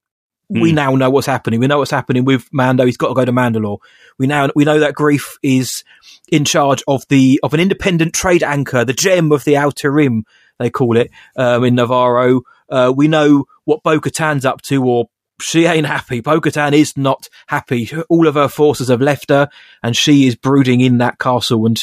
[0.51, 0.75] we Mm.
[0.75, 1.61] now know what's happening.
[1.61, 2.85] We know what's happening with Mando.
[2.85, 3.79] He's got to go to Mandalore.
[4.19, 5.85] We now we know that Greef is
[6.31, 10.25] in charge of the of an independent trade anchor, the gem of the Outer Rim,
[10.59, 12.43] they call it um, in Navarro.
[12.69, 15.09] Uh, we know what Bo Katan's up to, or
[15.41, 16.21] she ain't happy.
[16.21, 17.91] Bo Katan is not happy.
[18.09, 19.49] All of her forces have left her,
[19.83, 21.65] and she is brooding in that castle.
[21.67, 21.79] And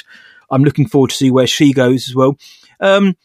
[0.51, 2.37] I'm looking forward to see where she goes as well.
[2.79, 3.15] Um,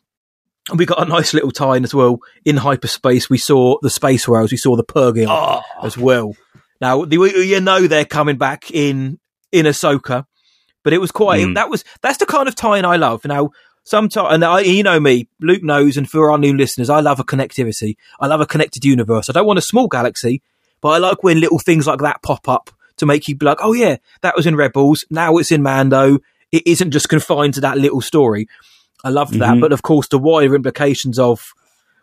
[0.77, 3.29] we got a nice little tie in as well in hyperspace.
[3.29, 4.51] We saw the space whales.
[4.53, 6.35] We saw the Purrgil Oh, as well.
[6.81, 9.19] Now, the, you know they're coming back in
[9.51, 10.25] in Ahsoka,
[10.83, 11.55] but it was quite Mm.
[11.55, 13.25] that was that's the kind of tie-in I love.
[13.25, 13.51] Now,
[13.85, 17.21] sometimes and I, you know me, Luke knows, and for our new listeners, I love
[17.21, 17.97] a connectivity.
[18.21, 19.29] I love a connected universe.
[19.29, 20.43] I don't want a small galaxy,
[20.81, 23.59] but I like when little things like that pop up to make you be like,
[23.61, 25.05] oh yeah, that was in Rebels.
[25.11, 26.19] Now it's in Mando.
[26.53, 28.47] It isn't just confined to that little story.
[29.05, 29.61] I loved that, Mhm.
[29.61, 31.41] but of course, the wider implications of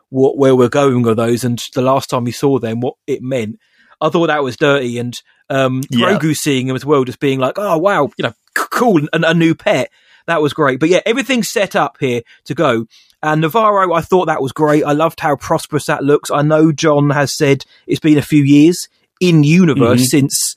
[0.09, 3.21] what where we're going with those, and the last time we saw them, what it
[3.21, 3.57] meant.
[4.01, 6.17] I thought that was dirty, and um, Yeah.
[6.17, 9.33] Grogu seeing him as well, just being like, "Oh wow, you know, cool, and a
[9.33, 9.89] new pet."
[10.27, 10.79] That was great.
[10.79, 12.85] But yeah, everything's set up here to go.
[13.23, 14.83] And Navarro, I thought that was great.
[14.83, 16.29] I loved how prosperous that looks.
[16.31, 18.87] I know Jon has said it's been a few years
[19.19, 20.05] in universe Mhm.
[20.05, 20.55] since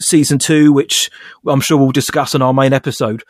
[0.00, 1.08] season two, which
[1.46, 3.22] I'm sure we'll discuss in our main episode.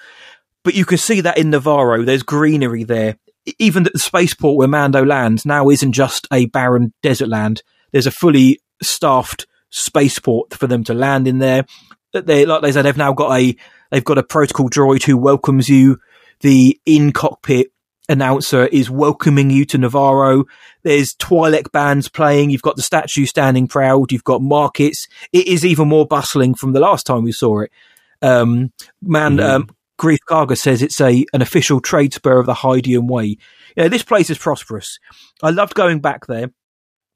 [0.64, 3.16] But you can see that in Navarro, there's greenery there.
[3.58, 7.62] Even at the spaceport where Mando lands now isn't just a barren desert land.
[7.90, 11.64] There's a fully staffed spaceport for them to land in there.
[12.12, 13.56] They, like they said, they've now got a
[13.90, 15.98] they've got a protocol droid who welcomes you.
[16.40, 17.72] The in cockpit
[18.08, 20.44] announcer is welcoming you to Navarro.
[20.82, 22.50] There's Twi'lek bands playing.
[22.50, 24.12] You've got the statue standing proud.
[24.12, 25.08] You've got markets.
[25.32, 27.72] It is even more bustling from the last time we saw it.
[28.20, 29.42] Um, man, Mhm.
[29.42, 29.68] um,
[30.00, 33.36] Greef Karga says it's a an official trade spur of the Hydian way.
[33.76, 34.98] You know, this place is prosperous.
[35.42, 36.50] I loved going back there,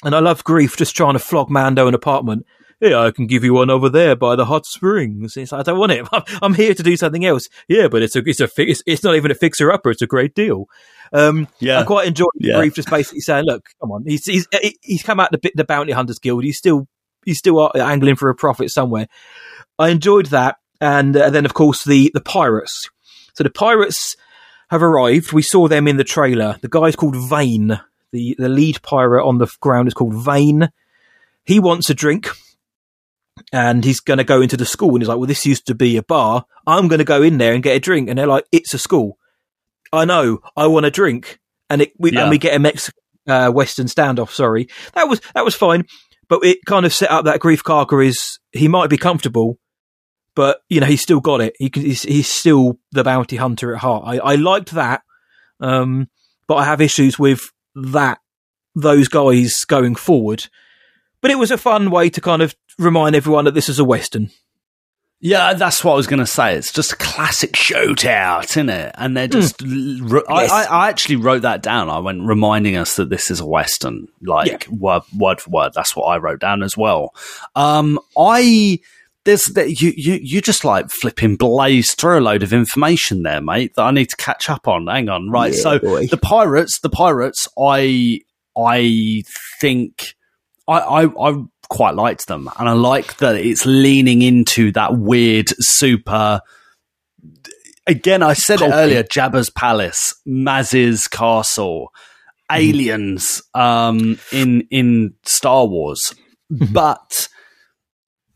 [0.05, 2.47] and I love Greef just trying to flog Mando an apartment.
[2.79, 5.35] Yeah, I can give you one over there by the hot springs.
[5.39, 6.07] It's, I don't want it.
[6.43, 7.49] I'm here to do something else.
[7.69, 9.91] Yeah, but it's a it's a it's, it's not even a fixer upper.
[9.91, 10.67] It's a great deal.
[11.13, 11.81] Um, Yeah.
[11.81, 12.57] I quite enjoyed Yeah.
[12.57, 14.47] Greef just basically saying, "Look, come on, he's he's
[14.83, 16.45] he's come out the the Bounty Hunters Guild.
[16.45, 16.87] He's still
[17.25, 19.07] he's still uh, angling for a profit somewhere."
[19.79, 22.89] I enjoyed that, and uh, then of course the the pirates.
[23.35, 24.17] So the pirates
[24.71, 25.33] have arrived.
[25.33, 26.57] We saw them in the trailer.
[26.61, 27.81] The guy's called Vane.
[28.13, 30.71] The the lead pirate on the ground is called Vane.
[31.45, 32.29] He wants a drink.
[33.53, 35.75] And he's going to go into the school, and he's like, "Well, this used to
[35.75, 36.47] be a bar.
[36.67, 38.79] I'm going to go in there and get a drink." And they're like, "It's a
[38.79, 39.19] school."
[39.93, 40.39] I know.
[40.57, 42.23] I want a drink, and it we, Yeah.
[42.23, 44.31] and we get a Mexican uh, Western standoff.
[44.31, 45.85] Sorry, that was that was fine,
[46.29, 49.59] but it kind of set up that Greef Karga is he might be comfortable,
[50.37, 51.57] but you know he's still got it.
[51.59, 54.05] He can, he's, he's still the bounty hunter at heart.
[54.07, 55.03] I, I liked that,
[55.59, 56.09] um,
[56.47, 58.21] but I have issues with that
[58.77, 60.47] those guys going forward.
[61.21, 63.85] But it was a fun way to kind of remind everyone that this is a
[63.85, 64.31] western.
[65.19, 66.55] Yeah, that's what I was going to say.
[66.57, 68.95] It's just a classic shootout, isn't it?
[68.99, 69.63] And they're just.
[69.63, 70.53] r- I, Yes.
[70.53, 71.89] I, I actually wrote that down.
[71.89, 75.73] I went reminding us that this is a western, like word, word for word.
[75.75, 77.15] That's what I wrote down as well.
[77.57, 78.79] Um, I
[79.27, 83.43] there's that you you you just like flipping blaze through a load of information there,
[83.43, 83.75] mate.
[83.75, 84.87] That I need to catch up on.
[84.87, 85.53] Hang on, right?
[85.53, 86.07] Yeah, so boy.
[86.07, 87.47] the pirates, the pirates.
[87.59, 88.21] I
[88.57, 89.23] I
[89.61, 90.15] think
[90.67, 95.49] I, I I quite liked them, and I like that it's leaning into that weird
[95.59, 96.41] super.
[97.89, 101.93] Again, I said it earlier: Jabba's palace, Maz's castle,
[102.51, 106.15] aliens um, in in Star Wars,
[106.49, 107.29] but.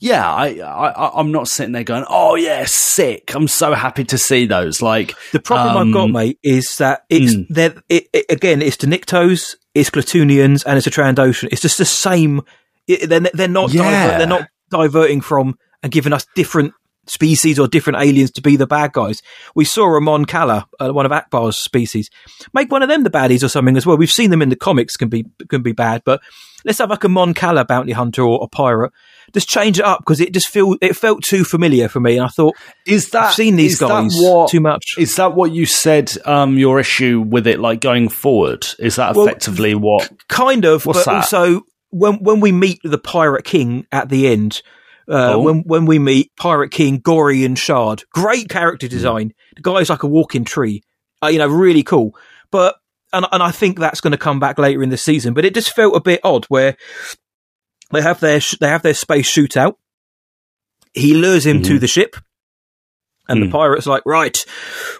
[0.01, 4.17] Yeah, I, I, I'm not sitting there going, "Oh yeah, sick." I'm so happy to
[4.19, 4.81] see those.
[4.81, 7.47] Like, The problem I've got, Um, mate, is that it's mm.
[7.51, 11.49] they're, it, it, again, it's the Niktos, it's Klatooinians, and it's a Trandoshan.
[11.53, 12.41] It's just the same.
[12.89, 13.83] It, they're, they're not Yeah.
[14.07, 16.73] diver- they're not diverting from and giving us different
[17.07, 19.21] species or different aliens to be the bad guys.
[19.55, 22.09] We saw a Mon Cala, uh, one of Ackbar's species.
[22.55, 23.97] Make one of them the baddies or something as well.
[23.97, 26.21] We've seen them in the comics can be can be bad, but
[26.65, 28.93] let's have like a Mon Cala bounty hunter or a pirate.
[29.33, 32.25] Just change it up because it just feel it felt too familiar for me, and
[32.25, 32.55] I thought
[32.87, 34.95] is that I've seen these guys what- too much.
[34.99, 36.13] Is that what you said?
[36.27, 40.11] Um, your issue with it, like going forward, is that Well, effectively what?
[40.29, 41.15] kind of, What's but that?
[41.35, 44.63] also when when we meet the Pirate King at the end,
[45.09, 45.41] uh, Oh.
[45.41, 49.33] when when we meet Pirate King Gorian Shard, great character design.
[49.57, 50.83] The guy's like a walking tree,
[51.23, 52.15] uh, you know, really cool.
[52.51, 52.77] But
[53.13, 55.35] and and I think that's going to come back later in the season.
[55.35, 56.77] But it just felt a bit odd where
[57.93, 59.75] they have their sh- they have their space shootout.
[60.93, 61.81] He lures him to Mhm.
[61.81, 62.17] the ship,
[63.29, 63.47] and Mm.
[63.47, 64.45] the pirate's like, right,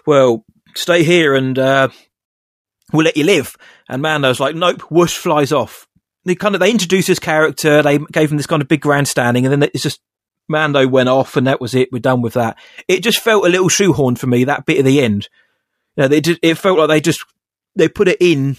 [0.05, 1.89] well, stay here and uh,
[2.93, 3.55] we'll let you live.
[3.89, 5.87] And Mando's like, nope, whoosh flies off.
[6.23, 9.45] They kind of they introduced his character, they gave him this kind of big grandstanding,
[9.45, 9.99] and then it's just
[10.47, 11.89] Mando went off, and that was it.
[11.91, 12.57] We're done with that.
[12.87, 15.27] It just felt a little shoehorned for me that bit at the end.
[15.97, 17.23] You know, they just, it felt like they just
[17.75, 18.57] they put it in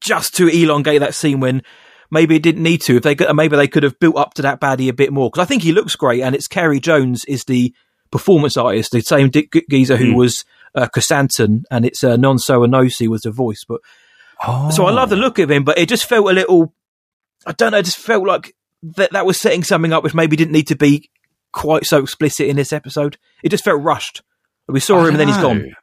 [0.00, 1.62] just to elongate that scene when
[2.12, 2.96] maybe it didn't need to.
[2.98, 5.28] If they could, maybe they could have built up to that baddie a bit more
[5.30, 7.74] because I think he looks great, and it's Kerry Jones is the
[8.12, 10.16] performance artist, the same Dick geezer who Hmm.
[10.16, 10.44] was
[10.76, 13.64] uh, Chrysanthemum, and it's uh, Nonso Anozie was the voice.
[13.66, 13.80] But
[14.70, 16.72] so I love the look of him, but it just felt a little.
[17.46, 17.78] I don't know.
[17.78, 20.76] It just felt like that that was setting something up which maybe didn't need to
[20.76, 21.10] be
[21.52, 23.16] quite so explicit in this episode.
[23.42, 24.22] It just felt rushed.
[24.68, 25.74] We saw him and then he's gone.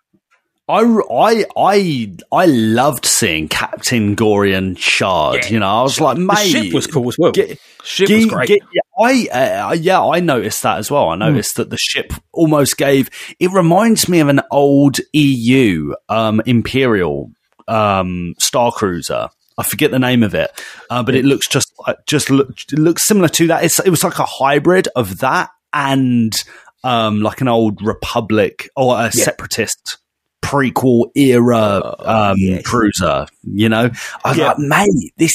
[0.69, 5.45] I, I, I, I loved seeing Captain Gorian Shard.
[5.45, 5.49] Yeah.
[5.49, 7.31] You know, I was like, The mate, ship was cool as well.
[7.31, 8.49] get- ship Ge- was great.
[8.49, 9.27] ge- yeah, I
[9.69, 11.09] uh, yeah, I noticed that as well.
[11.09, 13.09] I noticed that the ship almost gave.
[13.39, 17.31] It reminds me of an old EU um, Imperial
[17.67, 19.29] um, Star Cruiser.
[19.57, 20.51] I forget the name of it,
[20.89, 21.73] uh, but it looks just
[22.05, 23.63] just look, it looks similar to that.
[23.63, 26.31] It's, it was like a hybrid of that and
[26.83, 29.97] um, like an old Republic or a separatist
[30.41, 32.63] prequel era um, yes.
[32.63, 33.27] cruiser.
[33.43, 33.89] You know,
[34.23, 34.47] I was Yeah.
[34.49, 35.33] like, mate, this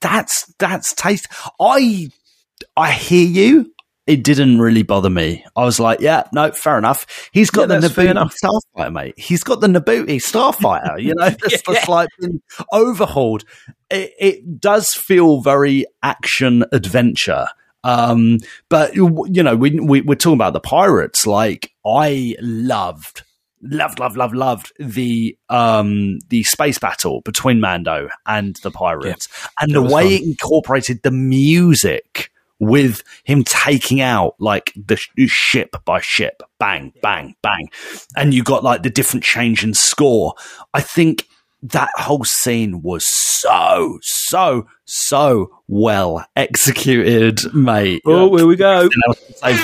[0.00, 1.28] that's that's taste.
[1.60, 2.08] I
[2.76, 3.72] I hear you.
[4.06, 5.44] It didn't really bother me.
[5.56, 7.28] I was like, yeah, no, fair enough.
[7.32, 8.30] He's got Yeah, the Nabooty.
[8.40, 9.14] Starfighter, mate.
[9.18, 11.02] He's got the Nabooty Starfighter.
[11.02, 12.40] You know, that's, that's like been
[12.72, 13.44] overhauled.
[13.90, 17.48] It, it does feel very action adventure.
[17.82, 18.38] Um,
[18.68, 21.26] but you you know, we, we we're talking about the pirates.
[21.26, 23.22] Like I loved,
[23.70, 29.28] loved, loved, loved, loved the um the space battle between Mando and the pirates,
[29.60, 30.12] and the way fun.
[30.12, 36.92] it incorporated the music with him taking out like the sh- ship by ship, bang,
[37.02, 37.68] bang, bang,
[38.16, 40.34] and you got like the different change in score.
[40.72, 41.26] I think
[41.62, 48.02] that whole scene was so, so, so well executed, mate.
[48.06, 48.82] Oh, here we go.
[48.82, 49.56] Nothing else to say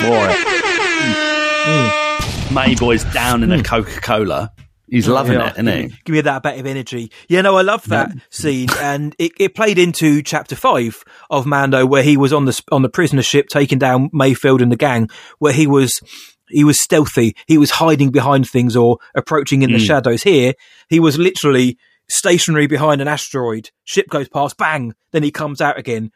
[1.93, 2.02] for
[2.45, 2.53] it.
[2.53, 3.63] Mayboy's down in a hmm.
[3.63, 4.51] Coca Cola.
[4.89, 5.47] He's loving Yeah.
[5.47, 5.97] it, isn't he?
[6.05, 7.11] Give me that bit of energy.
[7.27, 11.85] Yeah, no, I love that scene, and it, it played into chapter five of Mando,
[11.85, 15.09] where he was on the on the prisoner ship taking down Mayfield and the gang,
[15.39, 15.99] where he was
[16.47, 19.85] he was stealthy, he was hiding behind things or approaching in the hmm.
[19.85, 20.21] shadows.
[20.21, 20.53] Here,
[20.89, 21.77] he was literally
[22.07, 23.71] stationary behind an asteroid.
[23.85, 26.11] Ship goes past, bang, then he comes out again.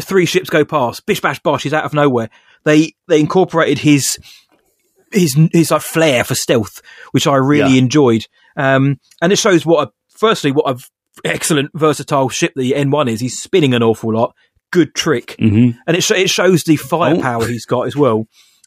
[0.00, 1.62] Three ships go past, bish bash bosh.
[1.62, 2.30] He's out of nowhere.
[2.64, 4.18] They they incorporated his
[5.12, 6.80] his his like flair for stealth,
[7.12, 7.78] which I really Yeah.
[7.82, 8.26] enjoyed.
[8.56, 10.78] Um, and it shows what a firstly what a
[11.24, 13.20] excellent versatile ship the N1 is.
[13.20, 14.34] He's spinning an awful lot.
[14.70, 15.78] Good trick, Mm-hmm.
[15.86, 18.26] and it sh- it shows the firepower he's got as well.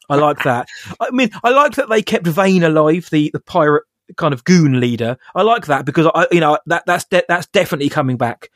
[0.10, 0.68] I like that.
[1.00, 3.84] I mean, I like that they kept Vane alive, the the pirate
[4.18, 5.18] kind of goon leader.
[5.36, 8.50] I like that because I, you know, that that's de- that's definitely coming back.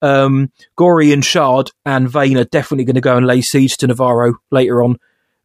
[0.00, 4.34] Um, Gorian Shard and Vane are definitely going to go and lay siege to Navarro
[4.50, 4.96] later on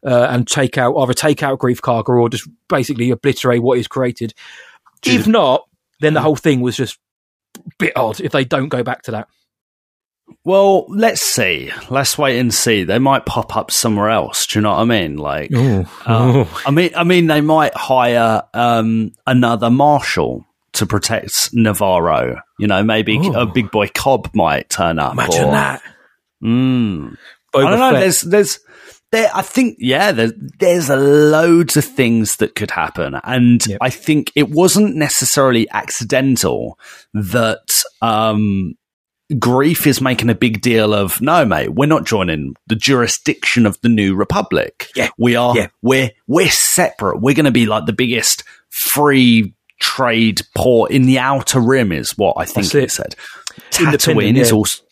[0.04, 3.88] uh, and take out either take out Greef Karga or just basically obliterate what is
[3.88, 4.34] created.
[5.04, 5.66] If not,
[6.00, 6.98] then the whole thing was just
[7.56, 9.28] a bit odd if they don't go back to that.
[10.44, 11.72] Well, let's see.
[11.90, 12.84] Let's wait and see.
[12.84, 14.46] They might pop up somewhere else.
[14.46, 15.16] Do you know what I mean?
[15.16, 22.40] Like, uh, I mean, I mean, they might hire um, another marshal to protect Navarro.
[22.58, 23.34] You know, maybe Ooh.
[23.34, 25.12] a big boy Cobb might turn up.
[25.12, 25.82] Imagine or- that.
[26.42, 27.16] Mm.
[27.52, 27.92] I don't know.
[27.98, 28.60] There's, there's,
[29.12, 29.30] there.
[29.34, 33.78] I think, yeah, there's, there's loads of things that could happen, and Yep.
[33.80, 36.78] I think it wasn't necessarily accidental
[37.14, 37.68] that
[38.02, 38.74] um,
[39.32, 41.70] Greef is making a big deal of no, mate.
[41.74, 44.88] We're not joining the jurisdiction of the New Republic.
[44.96, 45.10] Yeah.
[45.18, 45.56] we are.
[45.56, 45.68] Yeah.
[45.82, 47.20] We're we're separate.
[47.20, 52.10] We're going to be like the biggest free trade port in the outer rim, is
[52.16, 53.14] what I think it said.
[53.70, 54.82] Tatooine is also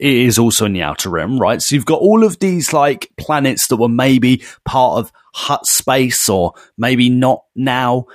[0.00, 1.60] it is also in the outer rim, right?
[1.60, 6.28] So you've got all of these like planets that were maybe part of Hutt space
[6.28, 8.06] or maybe not now.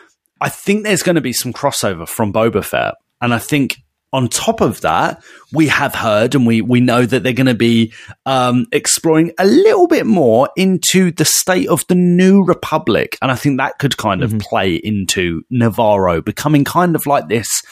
[0.42, 2.96] I think there's going to be some crossover from Boba Fett.
[3.22, 3.78] And I think
[4.14, 7.56] on top of that, we have heard and we, we know that they're going to
[7.56, 7.92] be
[8.26, 13.18] um, exploring a little bit more into the state of the new republic.
[13.22, 17.64] And I think that could kind of play into Navarro becoming kind of like this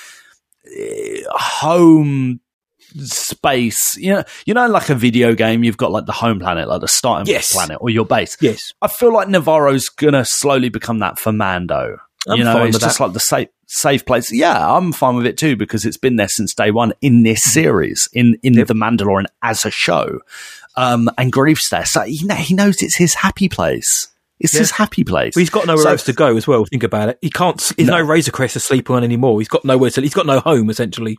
[0.76, 2.42] eh, home
[2.98, 3.96] space.
[3.98, 6.82] You know, you know, like a video game, you've got like the home planet, like
[6.82, 7.52] the starting Yes.
[7.52, 8.38] planet or your base.
[8.42, 8.74] Yes.
[8.82, 11.98] I feel like Navarro's gonna slowly become that for Mando.
[12.28, 13.04] I'm you know, it's just that.
[13.06, 14.32] like the safe safe place.
[14.32, 17.40] Yeah, I'm fine with it too because it's been there since day one in this
[17.44, 20.20] series, in in the Mandalorian as a show.
[20.78, 24.08] Um, and Greef's there, so he, kn- he knows it's his happy place.
[24.40, 24.60] It's Yeah.
[24.62, 25.36] his happy place.
[25.36, 26.64] Well, he's got nowhere So- else to go as well.
[26.66, 27.18] Think about it.
[27.22, 27.58] He can't.
[27.76, 28.04] There's no, No.
[28.04, 29.40] Razor Crest to sleep on anymore.
[29.42, 30.02] He's got nowhere to.
[30.02, 31.18] He's got no home essentially.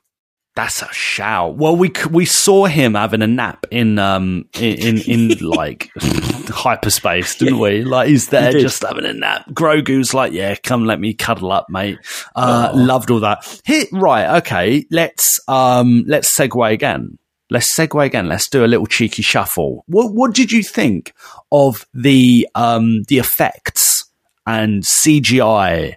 [0.54, 1.56] That's a shout.
[1.56, 7.36] Well, we we saw him having a nap in um in in, in like hyperspace,
[7.36, 7.84] didn't we?
[7.84, 9.48] Like he's there He just having a nap.
[9.50, 11.98] Grogu's like, yeah, come let me cuddle up, mate.
[12.36, 12.76] Uh, Oh.
[12.76, 13.60] Loved all that.
[13.64, 14.84] Hit right, okay.
[14.90, 17.18] Let's um let's segue again.
[17.50, 18.28] Let's segue again.
[18.28, 19.84] Let's do a little cheeky shuffle.
[19.86, 21.14] What what did you think
[21.50, 24.04] of the um the effects
[24.46, 25.94] and CGI?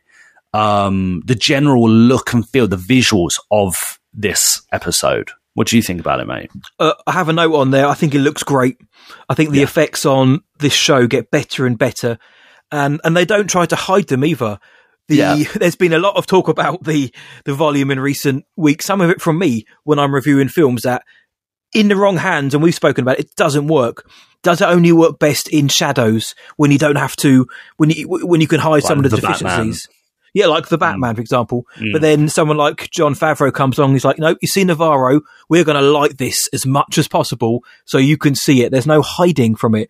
[0.53, 3.75] Um, the general look and feel, the visuals of
[4.15, 5.31] this episode.
[5.53, 6.51] What do you think about it, mate?
[6.79, 7.87] Uh, I have a note on there.
[7.87, 8.77] I think it looks great.
[9.29, 12.17] I think the effects on this show get better and better,
[12.71, 14.59] and and they don't try to hide them either.
[15.07, 15.35] The, Yeah.
[15.55, 17.13] There's been a lot of talk about the
[17.45, 18.85] the volume in recent weeks.
[18.85, 21.03] Some of it from me when I'm reviewing films that
[21.73, 24.09] in the wrong hands, and we've spoken about it, it doesn't work.
[24.43, 27.47] Does it only work best in shadows when you don't have to
[27.77, 29.87] when you when you can hide some of the, the deficiencies?
[30.35, 30.81] Yeah, like the hmm.
[30.81, 31.65] Batman, for example.
[31.77, 32.01] But hmm.
[32.01, 33.93] then someone like Jon Favreau comes along.
[33.93, 35.21] He's like, "No, you see Navarro.
[35.49, 38.71] We're going to light this as much as possible so you can see it.
[38.71, 39.89] There's no hiding from it."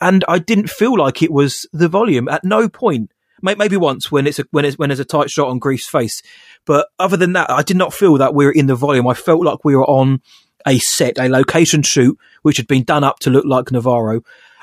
[0.00, 3.10] And I didn't feel like it was the volume at no point.
[3.40, 6.22] Maybe once when it's a, when it's when there's a tight shot on Greef's face,
[6.66, 9.08] but other than that, I did not feel that we were in the volume.
[9.08, 10.20] I felt like we were on
[10.66, 14.22] a set, a location shoot, which had been done up to look like Navarro.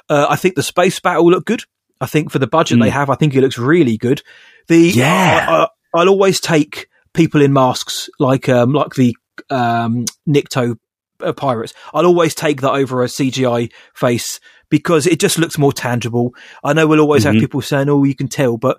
[0.09, 1.63] Uh, I think the space battle looked good.
[2.01, 2.93] I think for the budget they hmm.
[2.93, 4.21] have, I think it looks really good.
[4.67, 5.45] The Yeah.
[5.49, 9.15] I, I, I'll always take people in masks like um like the
[9.49, 10.75] um Nikto
[11.21, 11.73] uh, pirates.
[11.93, 14.39] I'll always take that over a CGI face
[14.69, 16.33] because it just looks more tangible.
[16.63, 17.39] I know we'll always have Mhm.
[17.39, 18.77] people saying, "Oh, you can tell," but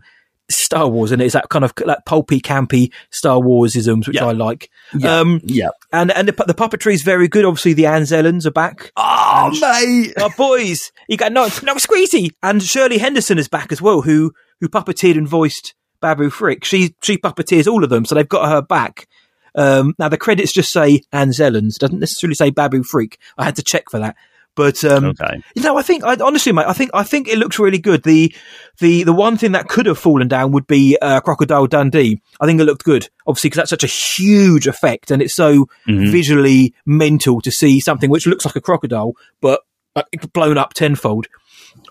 [0.51, 4.27] Star Wars and it's that kind of that pulpy, campy Star Warsisms, which Yeah.
[4.27, 4.69] I like.
[4.97, 5.19] Yeah.
[5.21, 5.71] Um, Yeah.
[5.93, 7.45] and and the, the puppetry is very good.
[7.45, 8.93] Obviously, the Anzellans are back.
[8.97, 10.13] Oh, mate.
[10.21, 10.93] Our boys.
[11.09, 12.31] You got no, no squeezy.
[12.43, 16.65] And Shirley Henderson is back as well, who, who puppeteered and voiced Babu Frick.
[16.65, 19.07] She, she puppeteers all of them, so they've got her back.
[19.55, 23.19] Um, now the credits just say Anzellans, doesn't necessarily say Babu Frick.
[23.39, 24.17] I had to check for that.
[24.55, 25.43] But um, Okay.
[25.55, 28.03] you know, I think I, honestly, mate, I think I think it looks really good.
[28.05, 28.35] The
[28.81, 32.23] the the one thing that could have fallen down would be uh, Crocodile Dundee.
[32.41, 35.67] I think it looked good, obviously, because that's such a huge effect, and it's so
[35.87, 36.11] Mhm.
[36.11, 39.61] visually mental to see something which looks like a crocodile but
[39.95, 41.27] uh, blown up tenfold.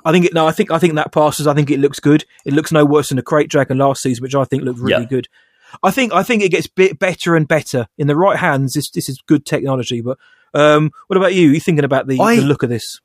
[0.06, 0.34] I think it.
[0.34, 1.48] No, I think I think that passes.
[1.48, 2.24] I think it looks good.
[2.46, 5.02] It looks no worse than the Krayt Dragon last season, which I think looked really
[5.04, 5.10] Yeah.
[5.10, 5.28] good.
[5.84, 8.74] I think I think it gets bit better and better in the right hands.
[8.74, 10.02] This this is good technology.
[10.02, 10.18] But
[10.54, 11.50] um, what about you?
[11.50, 13.02] Are you thinking about the, I- the look of this?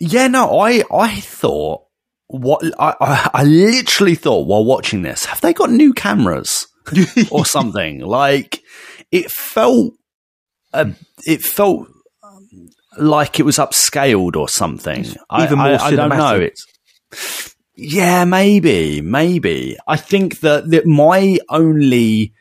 [0.00, 1.82] Yeah, no, I I thought
[2.28, 6.66] what I, I I literally thought while watching this, have they got new cameras
[7.30, 8.00] or something?
[8.00, 8.62] like
[9.10, 9.94] it felt,
[10.72, 10.90] uh,
[11.26, 11.88] it felt
[13.00, 15.06] like it was upscaled or something.
[15.30, 16.40] I- Even more I, I don't know.
[16.40, 19.76] It's yeah, maybe, maybe.
[19.86, 22.32] I think that that my only.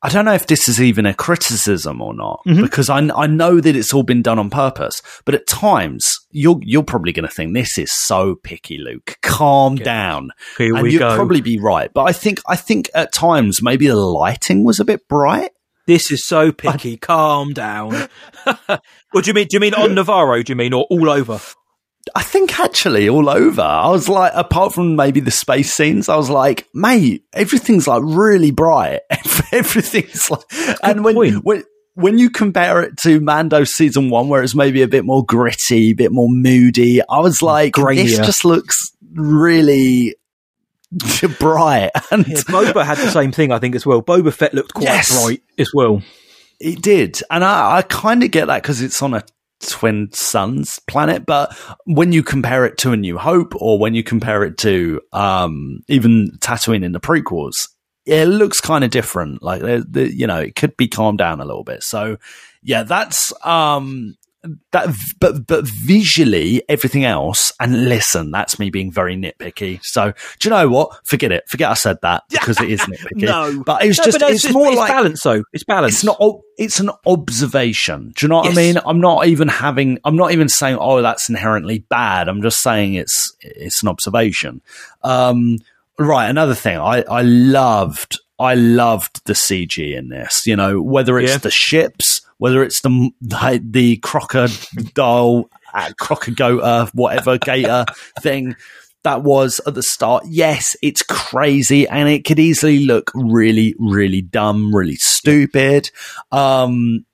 [0.00, 2.60] I don't know if this is even a criticism or not, Mhm.
[2.60, 5.00] because I, I know that it's all been done on purpose.
[5.24, 9.16] But at times, you're you're probably going to think this is so picky, Luke.
[9.22, 11.16] Calm down, Here and you'd go.
[11.16, 11.90] probably be right.
[11.92, 15.52] But I think I think at times maybe the lighting was a bit bright.
[15.86, 16.96] This is so picky.
[16.96, 18.08] Calm down.
[19.10, 19.46] what do you mean?
[19.48, 20.42] Do you mean on Navarro?
[20.42, 21.40] Do you mean or all over?
[22.14, 23.62] I think actually all over.
[23.62, 28.02] I was like, apart from maybe the space scenes, I was like, mate, everything's like
[28.04, 29.00] really bright.
[29.52, 30.40] everything's like,
[30.82, 31.44] and when, point.
[31.44, 31.64] when,
[31.94, 35.90] when you compare it to Mando season one, where it's maybe a bit more gritty,
[35.90, 38.76] a bit more moody, I was like, this just looks
[39.14, 40.14] really
[41.38, 41.90] bright.
[42.10, 44.02] And Yeah, Boba had the same thing, I think, as well.
[44.02, 45.22] Boba Fett looked quite Yes.
[45.22, 46.02] bright as well.
[46.60, 47.20] It did.
[47.30, 49.22] And I, I kind of get that because it's on a
[49.60, 51.26] twin suns planet.
[51.26, 55.00] But when you compare it to A New Hope or when you compare it to
[55.12, 57.68] um, even Tatooine in the prequels,
[58.06, 59.42] it looks kind of different.
[59.42, 61.82] Like, there- there- you know, it could be calmed down a little bit.
[61.82, 62.18] So,
[62.62, 63.32] yeah, that's.
[63.44, 64.14] Um,
[64.72, 64.88] that
[65.20, 70.50] but but visually everything else and listen that's me being very nitpicky so do you
[70.50, 73.62] know what forget it forget i said that because it is nitpicky No.
[73.64, 75.42] but it's No, just but it's, more it's like balance, though.
[75.52, 75.94] It's balance.
[75.94, 76.20] it's not.
[76.56, 78.12] It's an observation.
[78.14, 78.56] Do you know what Yes.
[78.56, 78.76] I mean?
[78.86, 79.98] I'm not even having.
[80.04, 84.60] I'm not even saying, "Oh, that's inherently bad." I'm just saying it's it's an observation.
[85.02, 85.58] Um,
[85.98, 86.28] right.
[86.28, 86.78] Another thing.
[86.78, 88.20] I I loved.
[88.38, 90.46] I loved the CG in this.
[90.46, 91.38] You know, whether it's Yeah.
[91.38, 97.84] the ships, whether it's the the, the crocodile, uh, crocogota, whatever gator
[98.20, 98.56] thing
[99.04, 100.24] that was at the start.
[100.26, 105.90] Yes, it's crazy and it could easily look really, really dumb, really stupid.
[106.32, 107.04] Um,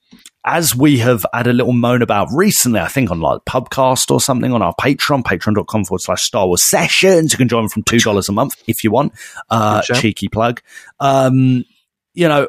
[0.44, 4.20] as we have had a little moan about recently, I think on like Pubcast or
[4.20, 7.32] something on our Patreon, patreon.com forward slash Star Wars sessions.
[7.32, 9.12] You can join from $2 a month if you want.
[9.50, 10.62] Uh, cheeky plug.
[10.98, 11.64] Um,
[12.14, 12.48] you know,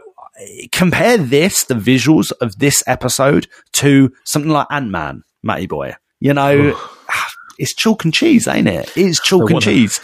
[0.72, 5.96] compare this, the visuals of this episode to something like Ant Man, Matty Boy.
[6.20, 6.80] You know,
[7.58, 8.92] it's chalk and cheese, ain't it?
[8.96, 10.00] It's chalk and cheese.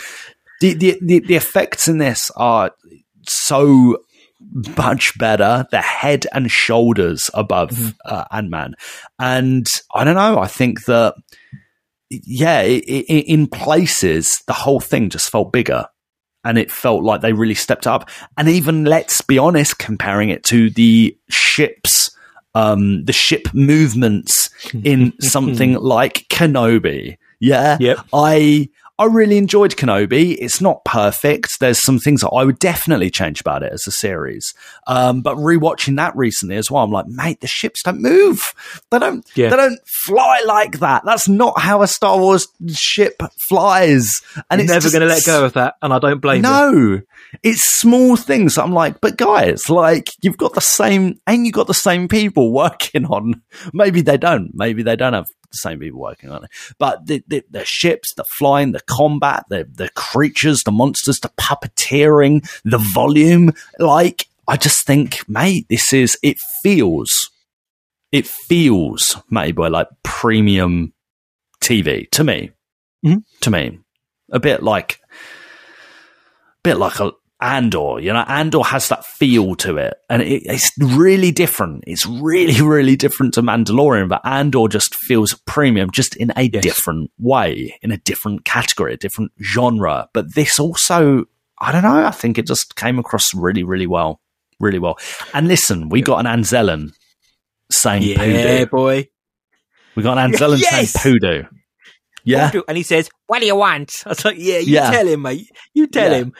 [0.62, 2.72] The, the the the effects in this are
[3.28, 3.98] so
[4.78, 5.66] much better.
[5.72, 7.90] The head and shoulders above Mm-hmm.
[8.06, 8.74] uh, Ant Man,
[9.20, 10.40] and I don't know.
[10.40, 11.16] I think that
[12.10, 15.86] yeah, i i in places the whole thing just felt bigger.
[16.48, 18.10] And it felt like they really stepped up.
[18.38, 22.10] And even, let's be honest, comparing it to the ships,
[22.56, 24.50] um, the ship movements
[24.84, 27.18] in something like Kenobi.
[27.42, 27.78] Yeah.
[27.82, 28.00] Yep.
[28.14, 28.70] I
[29.00, 30.36] I really enjoyed Kenobi.
[30.40, 31.60] It's not perfect.
[31.60, 34.54] There's some things that I would definitely change about it as a series.
[34.88, 38.54] Um, but rewatching that recently as well, I'm like, mate, the ships don't move.
[38.90, 39.24] They don't.
[39.36, 39.50] Yeah.
[39.50, 41.04] They don't fly like that.
[41.06, 44.10] That's not how a Star Wars ship flies.
[44.50, 46.42] And You're it's never going to let go of that, and I don't blame you.
[46.42, 47.02] no,
[47.44, 48.58] it's small things.
[48.58, 52.52] I'm like, but guys, like you've got the same, and you've got the same people
[52.54, 53.42] working on.
[53.74, 54.52] Maybe they don't.
[54.54, 56.50] Maybe they don't have same people working on it.
[56.78, 61.30] But the the, the ships, the flying, the combat, the the creatures, the monsters, the
[61.40, 63.54] puppeteering, the volume.
[63.80, 66.18] Like, I just think, mate, this is.
[66.24, 67.30] It feels.
[68.12, 70.94] It feels, made by like premium
[71.62, 72.52] TV to me.
[73.06, 73.24] Mhm.
[73.42, 73.80] To me,
[74.32, 79.78] a bit like a bit like a Andor, you know, Andor has that feel to
[79.78, 81.84] it, and it, it's really different.
[81.86, 86.64] It's really, really different to Mandalorian, but Andor just feels premium, just in a Yes.
[86.64, 90.10] different way, in a different category, a different genre.
[90.14, 91.26] But this also,
[91.60, 94.20] I don't know, I think it just came across really, really well,
[94.60, 94.98] really well.
[95.34, 96.90] And listen, we got an Anzellan
[97.72, 98.66] saying Yeah, poodoo.
[98.66, 99.08] boy.
[99.96, 100.92] We got an Anzellan Yes!
[100.94, 101.44] saying poodoo.
[102.28, 102.52] Yeah.
[102.68, 104.92] And he says, "What do you want?" I was like, "Yeah, you Yeah.
[104.92, 105.50] tell him, mate.
[105.74, 106.18] You tell Yeah.
[106.20, 106.34] him."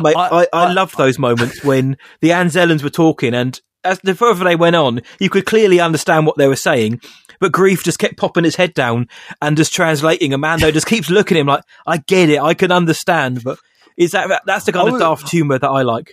[0.00, 3.98] Mate, I- I, I, I- love those moments when the Anzellans were talking, and as
[4.00, 7.00] the further they went on, you could clearly understand what they were saying.
[7.40, 9.08] But Greef just kept popping his head down
[9.40, 10.34] and just translating.
[10.34, 13.58] And Mando just keeps looking at him like, "I get it, I can understand." But
[13.96, 16.12] is that that's the kind of daft humour that I like?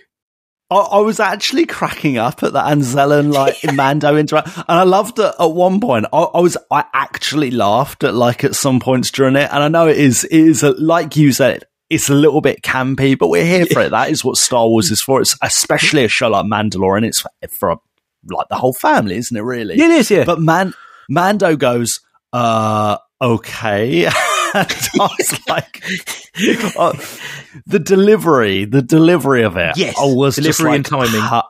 [0.70, 5.18] I, I was actually cracking up at the Anzellan like Mando interact, and I loved
[5.18, 6.06] it at one point.
[6.12, 9.68] I, I was I actually laughed at like at some points during it, and I
[9.68, 11.64] know it is it is a, like you said.
[11.90, 13.92] It's a little bit campy, but we're here for it.
[13.92, 15.22] That is what Star Wars is for.
[15.22, 17.02] It's especially a show like Mandalorian.
[17.06, 17.76] It's for, for
[18.28, 19.40] like the whole family, isn't it?
[19.40, 19.76] Really?
[19.76, 20.10] Yeah, it is.
[20.10, 20.74] Yeah, But man,
[21.08, 22.00] Mando goes,
[22.34, 24.04] uh, okay.
[24.06, 24.12] and
[24.54, 25.84] I was like,
[26.78, 26.92] uh,
[27.66, 29.76] the delivery, the delivery of it.
[29.76, 31.20] Yes, I was delivery like, and timing.
[31.20, 31.48] ha-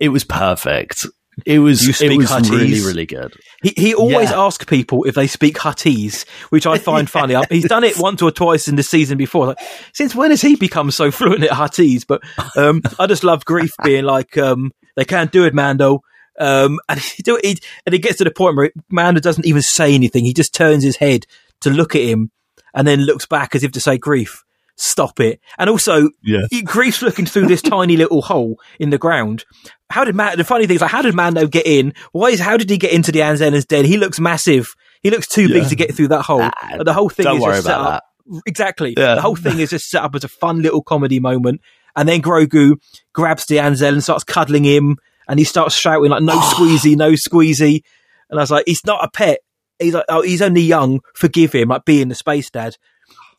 [0.00, 1.06] it was perfect.
[1.44, 2.50] It was, You it was Huttese?
[2.52, 3.34] really, really good.
[3.64, 4.40] He he always Yeah.
[4.42, 7.34] asks people if they speak Huttese, which I find funny.
[7.50, 9.46] He's done it once or twice in the season before.
[9.48, 9.58] Like,
[9.94, 12.04] since when has he become so fluent at Huttese?
[12.06, 12.22] But
[12.56, 16.02] um, I just love Greef being like, um, "They can't do it, Mando."
[16.38, 19.62] Um, and he do he, and it gets to the point where Mando doesn't even
[19.62, 20.24] say anything.
[20.24, 21.26] He just turns his head
[21.60, 22.30] to look at him,
[22.74, 24.38] and then looks back as if to say, "Greef,
[24.76, 26.46] stop it." And also, Yeah.
[26.50, 29.44] he- Greef's looking through this tiny little hole in the ground.
[29.90, 30.36] How did Man?
[30.38, 31.94] The funny thing is, like, how did Mando get in?
[32.12, 32.40] Why is?
[32.40, 33.84] How did he get into the Anzellan's den?
[33.84, 34.74] He looks massive.
[35.02, 36.40] He looks too big to get through that hole.
[36.42, 38.04] Ah, the whole thing Don't is worry just set about up.
[38.46, 38.94] Exactly.
[38.96, 39.16] Yeah.
[39.16, 41.60] The whole thing is just set up as a fun little comedy moment.
[41.94, 42.76] And then Grogu
[43.12, 44.96] grabs the Anzel and starts cuddling him,
[45.28, 47.82] and he starts shouting like, "No squeezy, no squeezy."
[48.30, 49.40] And I was like, "He's not a pet.
[49.78, 51.00] He's like, oh, he's only young.
[51.14, 52.76] Forgive him, like being the space dad."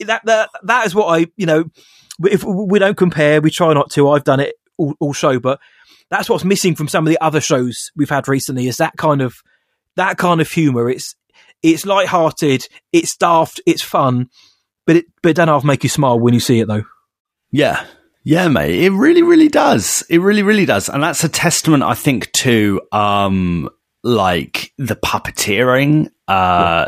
[0.01, 1.65] That that that is what I, you know,
[2.23, 4.09] if we don't compare, we try not to.
[4.09, 5.59] I've done it all, all show, but
[6.09, 9.21] that's what's missing from some of the other shows we've had recently is that kind
[9.21, 9.35] of
[9.95, 10.89] that kind of humor.
[10.89, 11.15] It's
[11.63, 14.29] it's light-hearted, it's daft, it's fun,
[14.85, 16.83] but it but it don't half make you smile when you see it though.
[17.51, 17.85] Yeah.
[18.25, 18.83] Yeah, mate.
[18.83, 20.03] It really, really does.
[20.09, 20.89] It really, really does.
[20.89, 23.69] And that's a testament, I think, to um
[24.03, 26.87] like the puppeteering, uh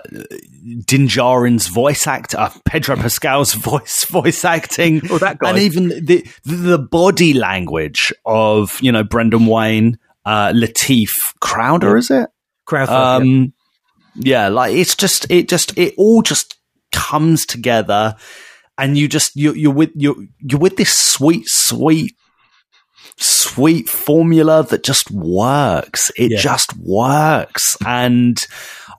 [0.84, 5.02] Din Djarin's voice actor, uh, Pedro Pascal's voice voice acting.
[5.12, 5.52] Oh, that guy.
[5.52, 12.10] And even the the body language of, you know, Brendan Wayne, uh Lateef Crowder, is
[12.10, 12.30] it?
[12.66, 13.54] Crowd um, um
[14.16, 16.58] yeah like it's just it just it all just
[16.92, 18.16] comes together
[18.78, 22.13] and you just you you're with you're you're with this sweet sweet
[23.17, 26.11] sweet formula that just works.
[26.17, 26.39] It Yeah.
[26.39, 27.78] just works.
[27.86, 28.38] And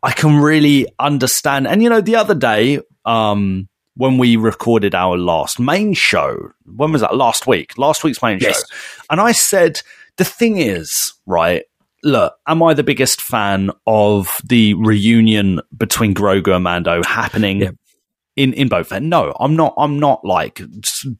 [0.02, 1.66] i can really understand.
[1.66, 6.92] And you know the other day um when we recorded our last main show when
[6.92, 7.16] was that?
[7.16, 7.76] Last week.
[7.78, 8.58] Last week's main Yes.
[8.58, 8.76] show.
[9.10, 9.80] And i said
[10.16, 10.90] the thing is
[11.26, 11.64] right
[12.04, 17.60] look, am I the biggest fan of the reunion between Grogu and Mando happening?
[17.60, 17.70] Yeah.
[18.38, 18.92] In, in both?
[18.92, 19.74] And No, I'm not.
[19.76, 20.60] I'm not like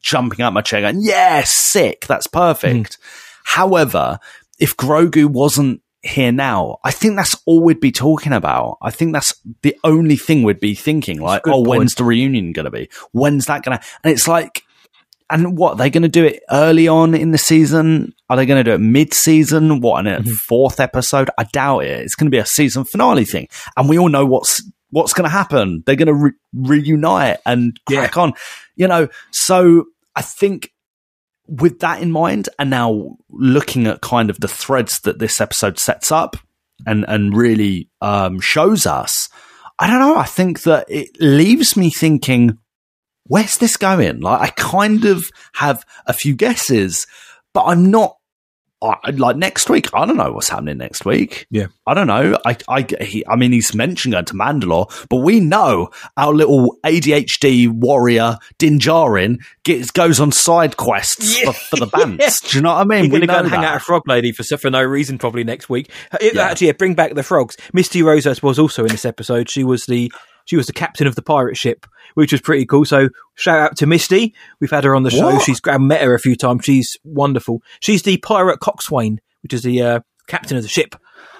[0.01, 2.97] jumping out my chair going, "Yeah, sick, that's perfect."
[3.45, 4.19] However,
[4.59, 8.77] if Grogu wasn't here now, I think that's all we'd be talking about.
[8.81, 11.19] I think that's the only thing we'd be thinking.
[11.21, 11.67] Like, oh, point.
[11.79, 12.89] when's the reunion going to be?
[13.11, 13.85] When's that going to?
[14.03, 14.63] And it's like.
[15.31, 18.15] And what are they're going to do it early on in the season?
[18.31, 19.79] Are they going to do it mid-season?
[19.79, 20.31] What in a Mm-hmm.
[20.47, 21.29] fourth episode?
[21.37, 21.99] I doubt it.
[22.01, 23.47] It's going to be a season finale thing,
[23.77, 24.59] and we all know what's
[24.91, 25.83] what's going to happen.
[25.85, 27.99] They're going to re- reunite and Yeah.
[28.01, 28.33] crack on,
[28.75, 29.07] you know.
[29.31, 29.85] So
[30.15, 30.71] I think
[31.47, 35.79] with that in mind, and now looking at kind of the threads that this episode
[35.79, 36.35] sets up
[36.85, 39.29] and and really um, shows us,
[39.79, 40.15] I don't know.
[40.17, 42.57] I think that it leaves me thinking
[43.25, 44.21] where's this going?
[44.21, 45.23] Like, I kind of
[45.53, 47.05] have a few guesses,
[47.53, 48.15] but I'm not.
[48.81, 51.47] I, like next week, I don't know what's happening next week.
[51.51, 51.67] Yeah.
[51.85, 52.37] I don't know.
[52.45, 56.77] I, I, he, I mean, he's mentioned going to Mandalore, but we know our little
[56.85, 61.51] ADHD warrior Din Djarin gets goes on side quests Yeah.
[61.51, 61.85] for, for the
[62.17, 62.39] bands.
[62.41, 63.03] Do you know what I mean?
[63.11, 63.73] We're going to go know and hang that.
[63.73, 65.89] out a frog lady for for no reason, probably next week.
[66.21, 66.43] It, Yeah.
[66.43, 67.57] Actually, yeah, bring back the frogs.
[67.73, 69.49] Misty Rosas was also in this episode.
[69.49, 70.11] She was the
[70.49, 71.85] she was the captain of the pirate ship,
[72.15, 72.83] which was pretty cool.
[72.85, 74.33] So shout out to Misty.
[74.59, 75.27] We've had her on the show.
[75.33, 75.43] What?
[75.43, 76.65] She's I met her a few times.
[76.65, 77.61] She's wonderful.
[77.81, 80.95] She's the pirate coxswain, which is the uh, captain of the ship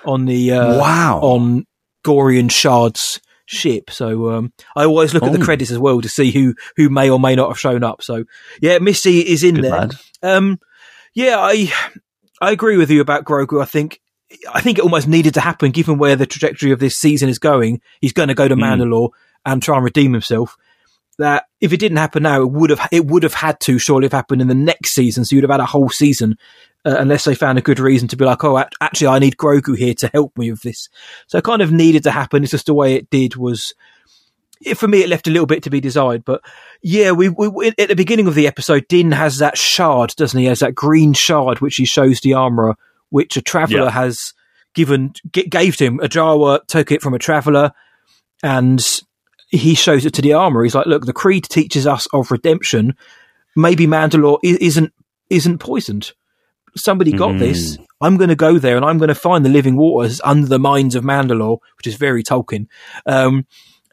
[0.05, 1.19] on the uh, Wow.
[1.23, 1.65] on
[2.05, 3.89] Gorian Shard's ship.
[3.89, 5.43] So um, I always look at the Oh.
[5.43, 8.03] credits as well to see who who may or may not have shown up.
[8.03, 8.25] So
[8.61, 9.89] yeah, Misty is in Good there.
[10.21, 10.59] Um,
[11.15, 11.73] yeah, I
[12.39, 13.59] I agree with you about Grogu.
[13.59, 13.99] I think
[14.53, 17.39] I think it almost needed to happen given where the trajectory of this season is
[17.39, 17.81] going.
[17.99, 18.61] He's going to go to Mm.
[18.61, 19.09] Mandalore
[19.45, 20.55] and try and redeem himself.
[21.17, 24.05] That if it didn't happen now, it would have it would have had to surely
[24.05, 25.25] have happened in the next season.
[25.25, 26.37] So you'd have had a whole season
[26.85, 29.77] uh, unless they found a good reason to be like, oh, actually, I need Grogu
[29.77, 30.87] here to help me with this.
[31.27, 32.43] So it kind of needed to happen.
[32.43, 33.73] It's just the way it did was.
[34.75, 36.41] For me, it left a little bit to be desired, but
[36.81, 40.45] yeah, we, we at the beginning of the episode, Din has that shard, doesn't he?
[40.45, 42.75] He has that green shard which he shows the armorer,
[43.09, 43.89] which a traveler yeah.
[43.89, 44.33] has
[44.73, 45.99] given, g- gave to him.
[46.01, 47.71] A Jawa took it from a traveler,
[48.43, 48.83] and
[49.49, 50.63] he shows it to the armorer.
[50.63, 52.95] He's like, "Look, the creed teaches us of redemption.
[53.55, 54.93] Maybe Mandalore isn't
[55.29, 56.13] isn't poisoned
[56.75, 57.39] somebody got mm.
[57.39, 57.77] this.
[58.01, 60.59] I'm going to go there and I'm going to find the living waters under the
[60.59, 62.67] mines of Mandalore, which is very Tolkien.
[63.05, 63.45] Um,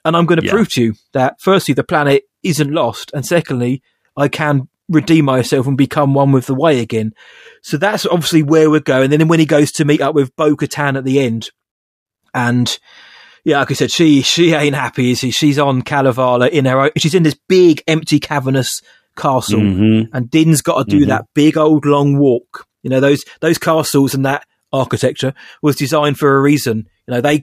[0.05, 0.53] and I'm going to yeah.
[0.53, 3.11] prove to you that firstly, the planet isn't lost.
[3.13, 3.83] And secondly,
[4.17, 7.13] I can redeem myself and become one with the way again.
[7.63, 9.13] So that's obviously where we're going.
[9.13, 11.51] And then when he goes to meet up with Bo Katan at the end
[12.37, 12.79] and
[13.45, 15.31] yeah, like I said, she she ain't happy, is she?
[15.31, 18.83] She's on Kalevala in her own, she's in this big, empty, cavernous
[19.17, 20.15] castle, mm-hmm.
[20.15, 21.11] and Din's got to do mm-hmm.
[21.11, 22.67] that big old long walk.
[22.83, 25.33] You know those those castles and that architecture
[25.63, 26.89] was designed for a reason.
[27.07, 27.43] You know they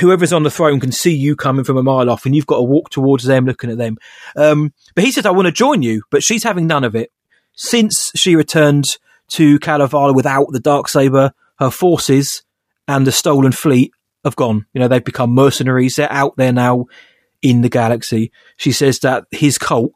[0.00, 2.58] whoever's on the throne can see you coming from a mile off, and you've got
[2.58, 3.96] to walk towards them, looking at them.
[4.36, 7.10] Um, but he says, "I want to join you," but she's having none of it
[7.54, 8.84] since she returned
[9.32, 11.32] to Kalevala without the dark saber.
[11.58, 12.44] Her forces
[12.86, 13.90] and the stolen fleet
[14.24, 14.66] have gone.
[14.72, 15.94] You know they've become mercenaries.
[15.96, 16.86] They're out there now
[17.42, 18.30] in the galaxy.
[18.56, 19.92] She says that his cult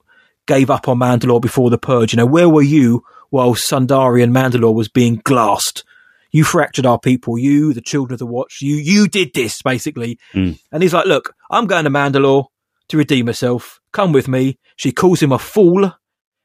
[0.47, 2.13] gave up on Mandalore before the purge.
[2.13, 5.85] You know, where were you while Sundari and Mandalore was being glassed?
[6.33, 7.39] You fractured our people.
[7.39, 8.59] You, the children of the Watch.
[8.61, 10.19] You, you did this basically.
[10.35, 10.59] Mm.
[10.73, 12.47] And he's like, look, I'm going to Mandalore
[12.89, 13.81] to redeem myself.
[13.93, 14.59] Come with me.
[14.77, 15.93] She calls him a fool.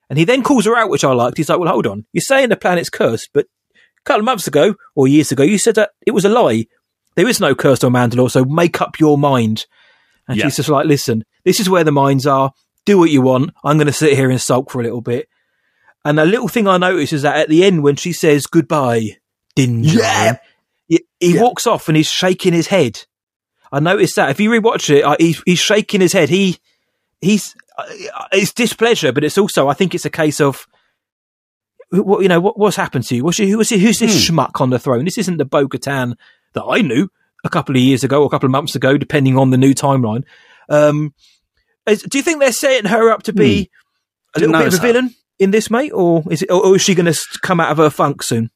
[0.10, 1.38] And he then calls her out, which I liked.
[1.38, 2.06] He's like, well, hold on.
[2.14, 5.58] You're saying the planet's cursed, but a couple of months ago or years ago, you
[5.58, 6.66] said that it was a lie.
[7.16, 9.66] There is no curse on Mandalore, so make up your mind.
[10.28, 10.46] And yeah.
[10.46, 12.52] she's just like, listen, this is where the mines are
[12.88, 13.52] do what you want.
[13.64, 15.28] I'm going to sit here and sulk for a little bit.
[16.04, 19.18] And a little thing I noticed is that at the end, when she says goodbye,
[19.58, 20.38] Din yeah.
[20.88, 21.42] he, he yeah.
[21.42, 23.04] walks off and he's shaking his head.
[23.72, 24.30] I noticed that.
[24.30, 26.30] If you rewatch it, uh, he's, he's shaking his head.
[26.30, 26.58] He,
[27.20, 27.84] he's, uh,
[28.32, 30.66] it's displeasure, but it's also, I think it's a case of,
[31.90, 33.24] what, you know, what, what's happened to you?
[33.24, 34.36] What's, who, who's, who's this hmm.
[34.36, 35.06] schmuck on the throne?
[35.06, 36.16] This isn't the Bo Katan
[36.54, 37.10] that I knew
[37.44, 39.74] a couple of years ago or a couple of months ago, depending on the new
[39.74, 40.24] timeline.
[40.70, 41.14] Um,
[41.86, 43.70] is, do you think they're setting her up to be
[44.36, 44.38] hmm.
[44.38, 46.96] a little bit of a villain in this, mate, or is it, or is she
[46.96, 48.50] going to come out of her funk soon?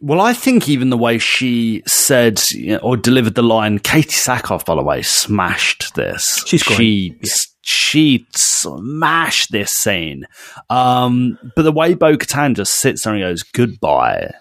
[0.00, 4.10] Well, I think even the way she said you know, or delivered the line, Katee
[4.10, 6.42] Sackhoff, by the way, smashed this.
[6.46, 6.76] She's great.
[6.76, 7.32] She, yeah.
[7.62, 10.26] she smashed this scene.
[10.68, 14.34] Um, but the way Bo Katan just sits there and goes, goodbye,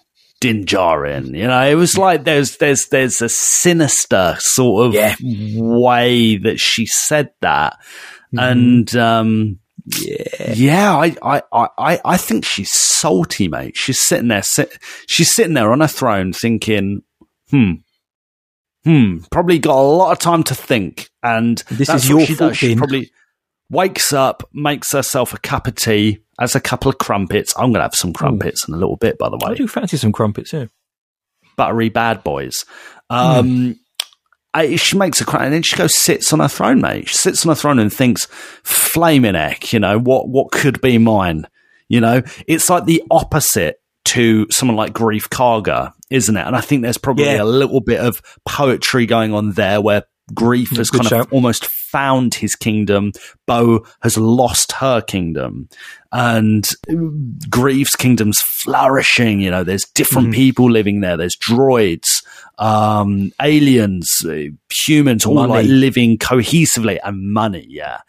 [0.44, 5.16] Din Djarin, You know, it was like there's there's there's a sinister sort of yeah.
[5.22, 7.78] way that she said that.
[8.36, 8.52] Mm.
[8.52, 11.42] And um, yeah, yeah, I, I,
[11.78, 13.76] I, I think she's salty, mate.
[13.76, 14.78] She's sitting there, sit,
[15.08, 17.04] she's sitting there on a throne, thinking,
[17.50, 17.74] hmm,
[18.84, 21.10] hmm, probably got a lot of time to think.
[21.22, 22.56] And this is your she fault.
[22.56, 23.12] She probably
[23.70, 27.54] wakes up, makes herself a cup of tea, has a couple of crumpets.
[27.58, 28.72] I'm going to have some crumpets Ooh.
[28.72, 29.52] in a little bit, by the way.
[29.52, 30.66] I do fancy some crumpets, yeah.
[31.56, 32.66] Buttery bad boys.
[33.10, 33.76] Um, mm.
[34.54, 37.10] I, she makes a crown and then she goes sits on her throne, mate.
[37.10, 38.28] She sits on her throne and thinks,
[38.64, 41.48] flaming heck, you know, what, what could be mine?
[41.90, 46.46] You know, it's like the opposite to someone like Greef Karga, isn't it?
[46.46, 47.42] And I think there's probably yeah.
[47.42, 51.22] a little bit of poetry going on there where Greef has kind show.
[51.22, 53.12] of almost found his kingdom.
[53.46, 55.70] Bo has lost her kingdom.
[56.12, 56.64] And
[57.50, 59.42] Greef's kingdom's flourishing.
[59.42, 60.34] You know, there's different mm.
[60.34, 61.18] people living there.
[61.18, 62.24] There's droids,
[62.58, 64.46] um, aliens, uh,
[64.86, 67.66] humans, all like living cohesively and money.
[67.68, 68.00] Yeah.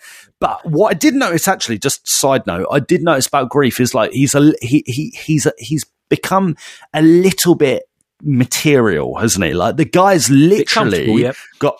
[0.40, 3.94] But what I did notice, actually, just side note, I did notice about Greef is
[3.94, 6.56] like he's a he he he's a, he's become
[6.92, 7.84] a little bit
[8.22, 9.54] material, hasn't he?
[9.54, 11.36] Like the guy's literally yep.
[11.58, 11.76] got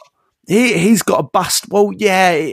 [0.46, 1.66] he he's got a bust.
[1.68, 2.52] Well, yeah,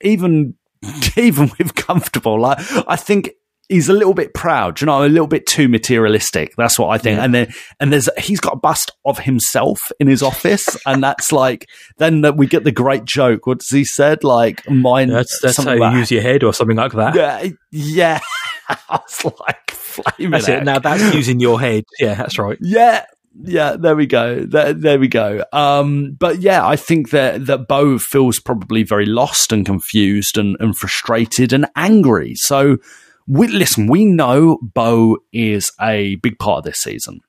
[0.00, 0.54] even
[1.16, 3.30] even with comfortable, like I think
[3.70, 6.54] he's a little bit proud, you know, a little bit too materialistic.
[6.56, 7.16] That's what I think.
[7.16, 7.24] Yeah.
[7.24, 10.76] And then, and there's, he's got a bust of himself in his office.
[10.86, 11.68] and that's like,
[11.98, 13.46] then we get the great joke.
[13.46, 14.24] What does he said?
[14.24, 15.08] Like, mine.
[15.08, 17.14] That's, that's how you use your head or something like that.
[17.14, 17.48] Yeah.
[17.70, 18.20] Yeah.
[18.68, 20.32] I was like, flaming.
[20.32, 20.64] That's it.
[20.64, 21.84] Now that's using your head.
[21.98, 22.58] Yeah, that's right.
[22.60, 23.04] Yeah
[23.34, 24.44] yeah, there we go.
[24.44, 25.44] There, there we go.
[25.52, 30.56] Um, but yeah, I think that that Bo feels probably very lost and confused and,
[30.60, 32.34] and frustrated and angry.
[32.34, 32.78] So,
[33.26, 37.20] we, listen, we know Bo is a big part of this season.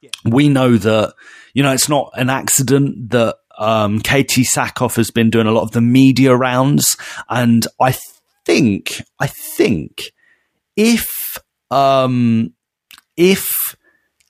[0.00, 0.10] Yeah.
[0.24, 1.14] We know that
[1.54, 5.62] you know it's not an accident that um, Katee Sackhoff has been doing a lot
[5.62, 6.96] of the media rounds,
[7.28, 7.96] and I
[8.44, 10.10] think I think
[10.76, 11.38] if
[11.70, 12.52] um,
[13.16, 13.76] if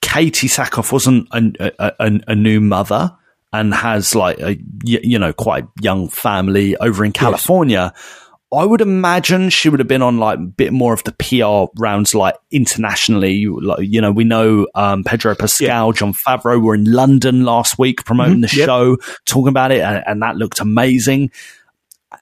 [0.07, 3.11] Katee Sackhoff wasn't a, a, a, new mother
[3.51, 7.91] and has like a you know quite young family over in California.
[7.93, 8.23] Yes.
[8.53, 11.69] I would imagine she would have been on like a bit more of the PR
[11.81, 13.45] rounds, like internationally.
[13.45, 15.91] Like, you know, we know um, Pedro Pascal, yeah.
[15.91, 18.41] Jon Favreau were in London last week promoting mm-hmm.
[18.43, 18.65] the yep.
[18.65, 21.29] show, talking about it, and, and, that looked amazing.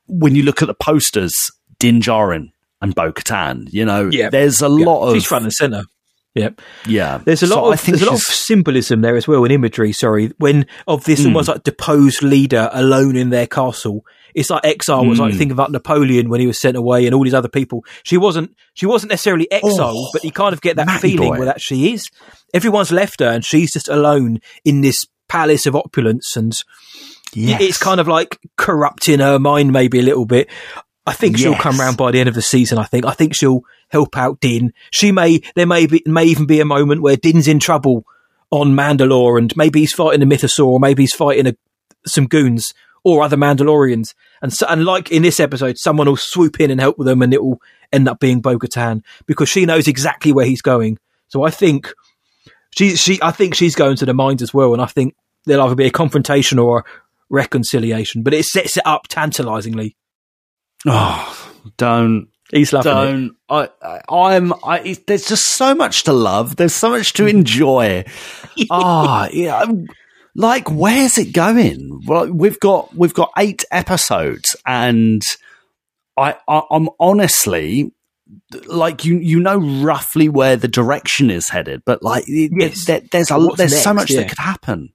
[0.07, 4.31] When you look at the posters, Din Djarin and Bo Katan, you know, yep.
[4.31, 4.87] there's a yep.
[4.87, 5.13] lot of.
[5.13, 5.83] She's front and center.
[6.35, 6.61] Yep.
[6.85, 7.19] Yeah.
[7.23, 9.93] There's a lot so of there's a lot of symbolism there as well in imagery.
[9.93, 11.27] Sorry, when of this mm.
[11.27, 14.05] almost like deposed leader alone in their castle.
[14.33, 15.21] It's like exile was mm.
[15.21, 15.37] like hmm.
[15.37, 17.85] thinking about Napoleon when he was sent away and all these other people.
[18.03, 21.37] She wasn't she wasn't necessarily exiled, oh, but you kind of get that feeling boy.
[21.37, 22.09] where that she is.
[22.53, 26.53] Everyone's left her and she's just alone in this palace of opulence and
[27.33, 27.61] yes.
[27.61, 30.49] it's kind of like corrupting her mind maybe a little bit.
[31.05, 31.41] I think yes.
[31.41, 32.77] she'll come around by the end of the season.
[32.77, 33.05] I think.
[33.05, 34.73] I think she'll help out Din.
[34.91, 35.41] She may.
[35.55, 38.05] There may be may even be a moment where Din's in trouble
[38.51, 41.55] on Mandalore, and maybe he's fighting a mythosaur, or maybe he's fighting a,
[42.05, 44.15] some goons or other Mandalorians.
[44.41, 47.21] And so, and like in this episode, someone will swoop in and help with them,
[47.21, 47.61] and it will
[47.93, 50.97] end up being Bo Katan because she knows exactly where he's going.
[51.27, 51.93] So I think
[52.75, 55.65] she she I think she's going to the mines as well, and I think there'll
[55.65, 56.83] either be a confrontation or a
[57.29, 58.23] reconciliation.
[58.23, 59.95] But it sets it up tantalizingly.
[60.85, 62.29] Oh, don't.
[62.51, 63.25] He's loving don't.
[63.63, 63.71] It.
[63.81, 64.53] I, I, am.
[64.63, 66.55] I, there's just so much to love.
[66.55, 68.05] There's so much to enjoy.
[68.71, 69.65] Ah, oh, yeah.
[70.33, 72.03] Like, where's it going?
[72.07, 75.21] Well, we've got we've got eight episodes, and
[76.17, 77.91] I, I I'm honestly
[78.65, 82.85] like you you know roughly where the direction is headed, but like yes.
[82.85, 83.83] there, there's a What's there's next?
[83.83, 84.21] so much yeah.
[84.21, 84.93] that could happen.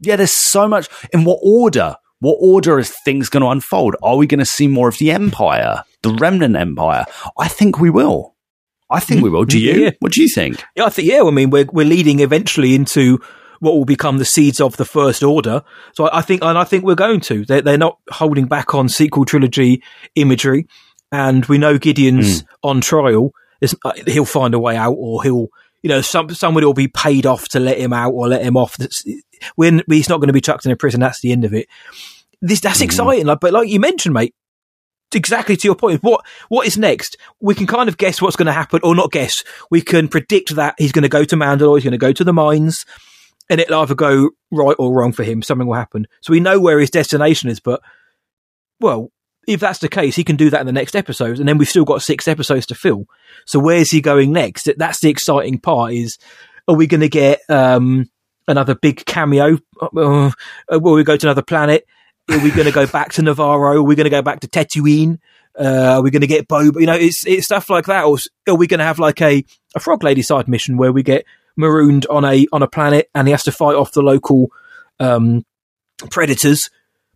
[0.00, 0.88] Yeah, there's so much.
[1.12, 1.96] In what order?
[2.20, 3.96] What order is things going to unfold?
[4.02, 7.04] Are we going to see more of the Empire, the Remnant Empire?
[7.38, 8.34] I think we will.
[8.90, 9.44] I think we will.
[9.44, 9.84] Do you?
[9.84, 9.90] Yeah.
[10.00, 10.62] What do you think?
[10.74, 11.22] Yeah, I think yeah.
[11.22, 13.20] I mean, we're we're leading eventually into
[13.60, 15.62] what will become the seeds of the First Order.
[15.94, 17.44] So I, I think, and I think we're going to.
[17.44, 19.82] They're, they're not holding back on sequel trilogy
[20.14, 20.66] imagery,
[21.12, 22.46] and we know Gideon's mm.
[22.62, 23.32] on trial.
[23.84, 25.48] Uh, he'll find a way out, or he'll,
[25.82, 28.56] you know, some somebody will be paid off to let him out or let him
[28.56, 28.76] off.
[28.76, 29.04] That's,
[29.54, 31.00] when he's not going to be chucked in a prison.
[31.00, 31.68] That's the end of it.
[32.40, 32.84] This that's mm.
[32.84, 33.26] exciting.
[33.26, 34.34] Like, but like you mentioned, mate,
[35.14, 36.02] exactly to your point.
[36.02, 37.16] What what is next?
[37.40, 39.42] We can kind of guess what's going to happen, or not guess.
[39.70, 41.76] We can predict that he's going to go to Mandalore.
[41.76, 42.84] He's going to go to the mines,
[43.48, 45.42] and it'll either go right or wrong for him.
[45.42, 46.06] Something will happen.
[46.22, 47.60] So we know where his destination is.
[47.60, 47.80] But
[48.80, 49.10] well,
[49.48, 51.68] if that's the case, he can do that in the next episode, and then we've
[51.68, 53.06] still got six episodes to fill.
[53.46, 54.68] So where's he going next?
[54.76, 55.94] That's the exciting part.
[55.94, 56.18] Is
[56.68, 58.10] are we going to get um,
[58.46, 59.58] another big cameo?
[59.80, 60.30] Uh,
[60.70, 61.86] uh, will we go to another planet?
[62.30, 63.78] Are we going to go back to Navarro?
[63.78, 65.18] Are we going to go back to Tatooine?
[65.58, 66.78] Uh, are we going to get Boba?
[66.78, 68.04] You know, it's it's stuff like that.
[68.04, 69.42] Or are we going to have like a,
[69.74, 71.24] a Frog Lady side mission where we get
[71.56, 74.50] marooned on a on a planet and he has to fight off the local
[75.00, 75.46] um,
[76.10, 76.68] predators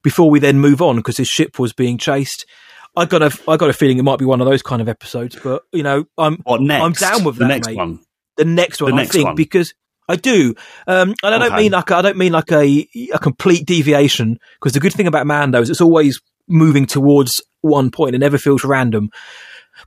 [0.03, 2.47] before we then move on because his ship was being chased?
[2.95, 4.89] I got a I got a feeling it might be one of those kind of
[4.89, 6.43] episodes, but you know, I'm?
[6.83, 7.77] I'm down with the that, next mate.
[7.77, 8.01] one.
[8.37, 9.35] The next one, the next I think, one.
[9.37, 9.75] because
[10.09, 10.55] I do,
[10.87, 14.39] um, and I don't mean like I don't mean like a a complete deviation.
[14.61, 18.15] Because the good thing about Mando is it's always moving towards one point.
[18.15, 19.11] It never feels random.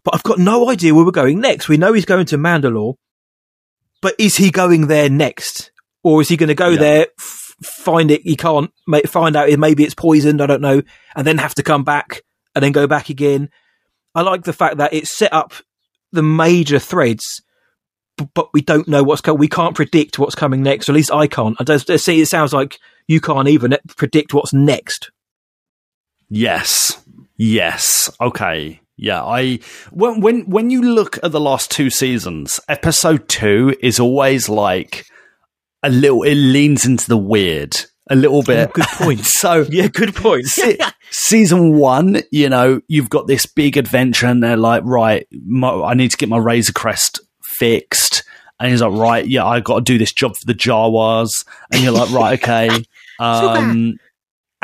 [0.03, 1.69] But I've got no idea where we're going next.
[1.69, 2.95] We know he's going to Mandalore,
[4.01, 5.71] but is he going there next,
[6.03, 6.79] or is he going to go yeah.
[6.79, 7.07] there,
[7.63, 8.25] find it?
[8.25, 8.71] You can't
[9.07, 9.49] find out.
[9.49, 10.41] If maybe it's poisoned.
[10.41, 10.81] I don't know,
[11.15, 12.21] and then have to come back
[12.53, 13.49] and then go back again.
[14.13, 15.53] I like the fact that it's set up
[16.11, 17.41] the major threads
[18.33, 19.39] but we don't know what's coming.
[19.39, 20.87] We can't predict what's coming next.
[20.87, 21.57] Or at least I can't.
[21.59, 22.21] I see.
[22.21, 25.11] It sounds like you can't even predict what's next.
[26.29, 27.03] Yes.
[27.37, 28.09] Yes.
[28.21, 28.79] Okay.
[28.97, 29.23] Yeah.
[29.23, 29.59] I
[29.91, 35.05] when when when you look at the last two seasons, episode two is always like
[35.85, 36.23] a little.
[36.23, 37.75] It leans into the weird
[38.09, 38.69] a little bit.
[38.69, 39.19] Oh, good point.
[39.25, 40.45] so yeah, good point.
[40.45, 40.77] se-
[41.11, 45.93] season one, you know, you've got this big adventure, and they're like, right, my, I
[45.93, 48.23] need to get my Razor Crest fixed.
[48.59, 51.45] And he's like, right, yeah, I got to do this job for the Jawas.
[51.73, 52.69] And you're like, right, okay.
[53.19, 53.97] Um,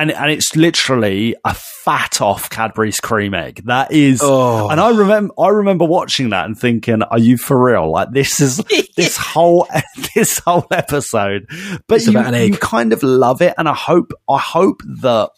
[0.01, 3.61] and and it's literally a fat off Cadbury's cream egg.
[3.65, 4.67] That is, oh.
[4.69, 7.91] and I remember I remember watching that and thinking, "Are you for real?
[7.91, 8.57] Like this is
[8.97, 9.67] this whole
[10.15, 11.45] this whole episode."
[11.87, 15.29] But you, you kind of love it, and I hope I hope that,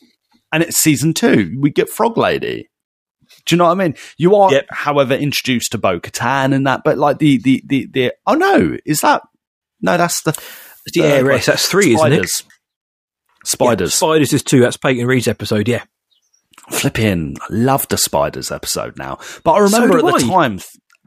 [0.53, 1.57] and it's season two.
[1.59, 2.69] We get Frog Lady.
[3.45, 3.95] Do you know what I mean?
[4.17, 4.67] You are, yep.
[4.69, 8.77] however, introduced to Bo Katan and that, but like the, the, the, the, oh no,
[8.85, 9.21] is that,
[9.81, 10.33] no, that's the,
[10.93, 12.19] yeah, uh, that's three, spiders.
[12.19, 12.52] isn't it?
[13.43, 13.91] Spiders.
[13.93, 14.59] Yeah, spiders is two.
[14.61, 15.83] That's Peyton Reed's episode, yeah.
[16.69, 19.17] Flipping, love the spiders episode now.
[19.43, 20.29] But I remember so at the I.
[20.29, 20.59] time,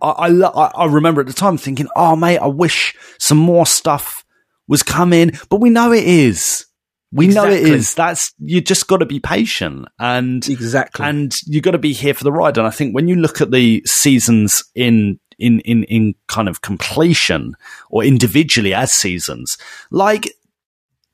[0.03, 3.39] I, I, lo- I I remember at the time thinking, oh mate, I wish some
[3.39, 4.25] more stuff
[4.69, 6.67] was coming, but we know it is.
[7.13, 7.95] We know it is.
[7.95, 11.07] That's you just got to be patient and Exactly.
[11.07, 12.59] and you got to be here for the ride.
[12.59, 16.61] And I think when you look at the seasons in in in in kind of
[16.61, 17.55] completion
[17.89, 19.57] or individually as seasons,
[19.91, 20.31] like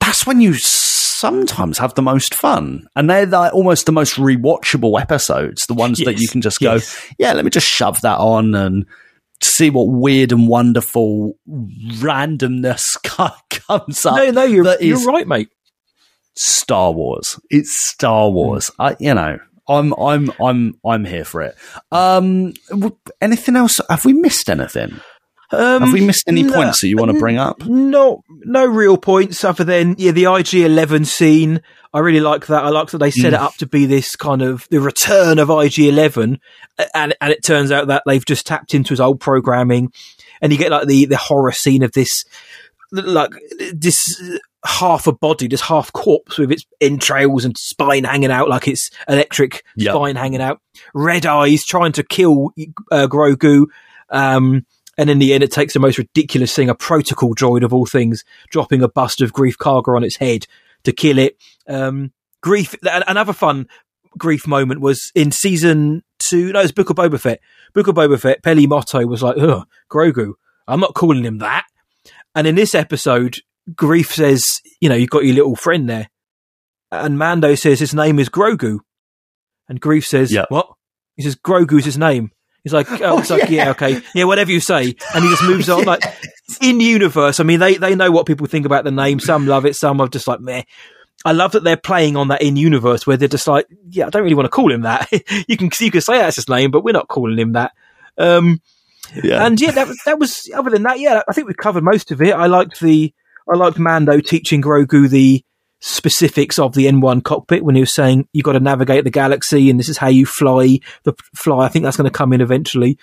[0.00, 0.54] that's when you
[1.22, 5.64] sometimes have the most fun, and they're like almost the most rewatchable episodes.
[5.66, 7.14] The ones that you can just go, yes.
[7.16, 8.84] yeah, let me just shove that on and
[9.40, 14.16] see what weird and wonderful randomness comes up.
[14.16, 15.48] no, no, you're, you're right, mate.
[16.34, 17.38] Star Wars.
[17.50, 18.72] It's Star Wars.
[18.80, 21.54] I, you know, I'm, I'm, I'm, I'm here for it.
[21.92, 22.54] Um,
[23.20, 23.80] anything else?
[23.88, 25.00] Have we missed anything?
[25.52, 27.64] Um, Have we missed any no, points that you want to bring up?
[27.66, 31.60] No, no real points other than yeah, the IG Eleven scene.
[31.94, 32.64] I really like that.
[32.64, 33.34] I like that they set Mm.
[33.34, 36.40] it up to be this kind of the return of IG Eleven,
[36.94, 39.92] and and it turns out that they've just tapped into his old programming,
[40.40, 42.24] and you get like the the horror scene of this
[42.90, 43.30] like
[43.74, 44.20] this
[44.64, 48.90] half a body, this half corpse with its entrails and spine hanging out like it's
[49.08, 49.92] electric Yep.
[49.94, 50.60] spine hanging out,
[50.94, 52.52] red eyes trying to kill
[52.90, 53.64] uh, Grogu.
[54.10, 54.64] Um,
[54.98, 57.86] and in the end, it takes the most ridiculous thing, a protocol droid of all
[57.86, 60.46] things, dropping a bust of Greef Karga on its head
[60.84, 61.36] to kill it.
[61.66, 62.12] Um,
[62.44, 62.76] Greef,
[63.08, 63.68] another fun
[64.18, 67.40] Greef moment was in season two, no, it's Book of Boba Fett.
[67.72, 70.34] Book of Boba Fett, Peli Motto was like, ugh, Grogu,
[70.68, 71.64] I'm not calling him that.
[72.34, 73.38] And in this episode,
[73.70, 74.44] Greef says,
[74.80, 76.08] you know, you've got your little friend there.
[76.90, 78.80] And Mando says his name is Grogu.
[79.68, 80.44] And Greef says, Yeah.
[80.48, 80.68] what?
[81.16, 82.32] He says, Grogu's his name.
[82.64, 84.00] He's like, oh, it's like, yeah, okay.
[84.14, 84.94] Yeah, whatever you say.
[85.14, 85.84] And he just moves on.
[85.84, 86.02] Like,
[86.60, 89.18] in universe, I mean, they, they know what people think about the name.
[89.20, 90.62] Some love it, some are just like, meh.
[91.24, 94.10] I love that they're playing on that in universe where they're just like, yeah, I
[94.10, 95.08] don't really want to call him that.
[95.48, 97.72] you can you can say that's his name, but we're not calling him that.
[98.18, 98.60] Um,
[99.22, 99.46] Yeah.
[99.46, 102.10] and yeah, that, was- that was other than that, yeah, I think we've covered most
[102.10, 102.32] of it.
[102.34, 103.12] I liked the
[103.52, 105.44] I liked Mando teaching Grogu the
[105.84, 109.68] specifics of the N1 cockpit when he was saying you've got to navigate the galaxy
[109.68, 111.64] and this is how you fly the fly.
[111.64, 112.98] I think that's going to come in eventually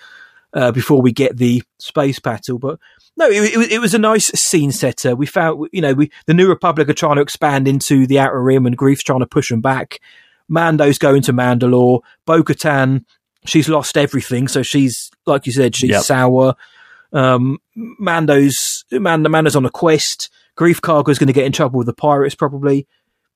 [0.54, 2.78] uh, before we get the space battle, but.
[3.16, 5.14] No, it, it, was- it was a nice scene setter.
[5.14, 8.40] We found, you know, we the New Republic are trying to expand into the Outer
[8.42, 9.98] Rim, and Greef's trying to push them back.
[10.48, 12.00] Mando's going to Mandalore.
[12.24, 13.04] Bo Katan,
[13.44, 16.02] she's lost everything, so she's like you said, she's Yep.
[16.02, 16.54] sour.
[17.12, 20.30] Um, Mando's Mando, Mando's on a quest.
[20.58, 22.86] Greef Karga's going to get in trouble with the pirates, probably.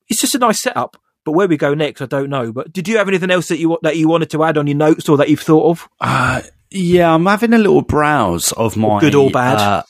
[0.09, 0.97] It's just a nice setup.
[1.25, 2.53] But where we go next, I don't know.
[2.53, 4.77] But did you have anything else that you that you wanted to add on your
[4.77, 5.89] notes or that you've thought of?
[6.01, 9.59] Uh, yeah, I'm having a little browse of my Good or bad?
[9.59, 9.83] uh,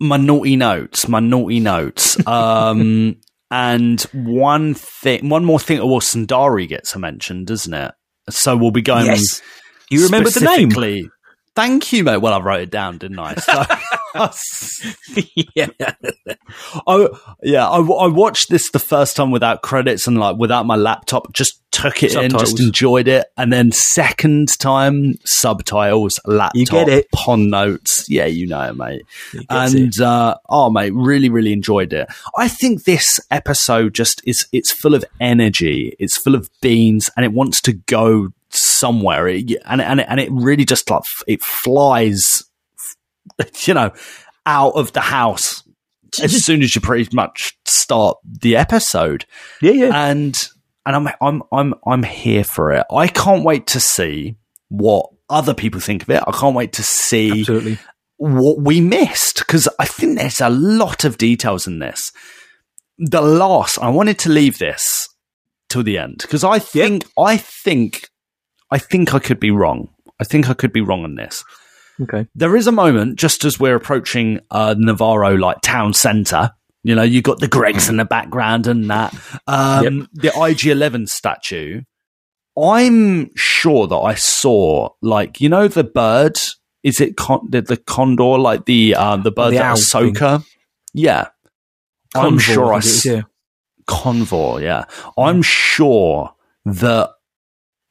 [0.00, 2.16] my naughty notes, my naughty notes.
[2.26, 3.16] Um,
[3.50, 5.78] and one thing, one more thing.
[5.78, 7.92] Well, Sundari gets a mention, doesn't it?
[8.30, 9.06] So we'll be going.
[9.06, 9.42] yes,
[9.90, 10.70] you remember the name?
[11.54, 12.16] Thank you, mate.
[12.16, 13.34] Well, I wrote it down, didn't I?
[13.36, 13.64] So,
[15.54, 15.68] yeah,
[16.86, 17.08] I,
[17.42, 21.32] yeah, I, I watched this the first time without credits and like without my laptop.
[21.32, 26.88] Just took it in, just enjoyed it, and then second time subtitles, laptop, You get
[26.88, 27.10] it.
[27.12, 28.06] pon notes.
[28.08, 29.02] Yeah, you know it, mate.
[29.48, 32.08] And uh, oh, mate, really, really enjoyed it.
[32.36, 35.94] I think this episode just is it's full of energy.
[36.00, 39.28] It's full of beans, and it wants to go somewhere.
[39.28, 42.42] It, and and it, and it really just like it flies,
[43.64, 43.92] you know,
[44.46, 45.62] out of the house
[46.22, 49.24] as soon as you pretty much start the episode
[49.60, 50.08] yeah, yeah.
[50.08, 50.36] and
[50.86, 52.84] and I'm I'm I'm I'm here for it.
[52.90, 54.36] I can't wait to see
[54.68, 56.22] what other people think of it.
[56.26, 57.78] I can't wait to see Absolutely.
[58.16, 62.12] what we missed because I think there's a lot of details in this.
[62.98, 65.08] The last I wanted to leave this
[65.68, 68.08] till the end because I think I think
[68.74, 69.88] I think I could be wrong.
[70.20, 71.44] I think I could be wrong on this.
[72.02, 72.26] Okay.
[72.34, 76.50] There is a moment just as we're approaching uh, Navarro like town centre.
[76.82, 79.14] You know, you got the Gregs in the background and that.
[79.46, 81.82] Um, The IG Eleven statue.
[82.60, 86.36] I'm sure that I saw like you know the bird.
[86.82, 90.44] Is it con- the, the condor like the uh, the bird The that Ahsoka?
[90.92, 91.28] Yeah,
[92.14, 93.22] I'm sure I think it is, s- yeah.
[93.88, 94.84] Convor, yeah.
[95.18, 97.10] I'm sure that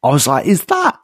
[0.03, 0.99] I was like, is that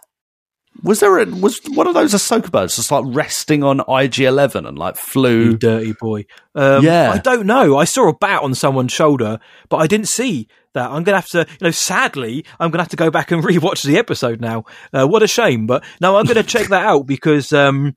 [0.83, 4.65] was there a was one of those Ahsoka birds just like resting on IG Eleven
[4.65, 5.57] and like You flew?
[5.57, 6.25] dirty boy.
[6.55, 7.11] Um, Yeah.
[7.11, 7.77] I don't know.
[7.77, 9.39] I saw a bat on someone's shoulder,
[9.69, 10.85] but I didn't see that.
[10.85, 13.31] I'm going to have to, you know, sadly, I'm going to have to go back
[13.31, 14.63] and rewatch the episode now.
[14.93, 15.67] Uh, what a shame.
[15.67, 17.95] But no, I'm going to check that out because um,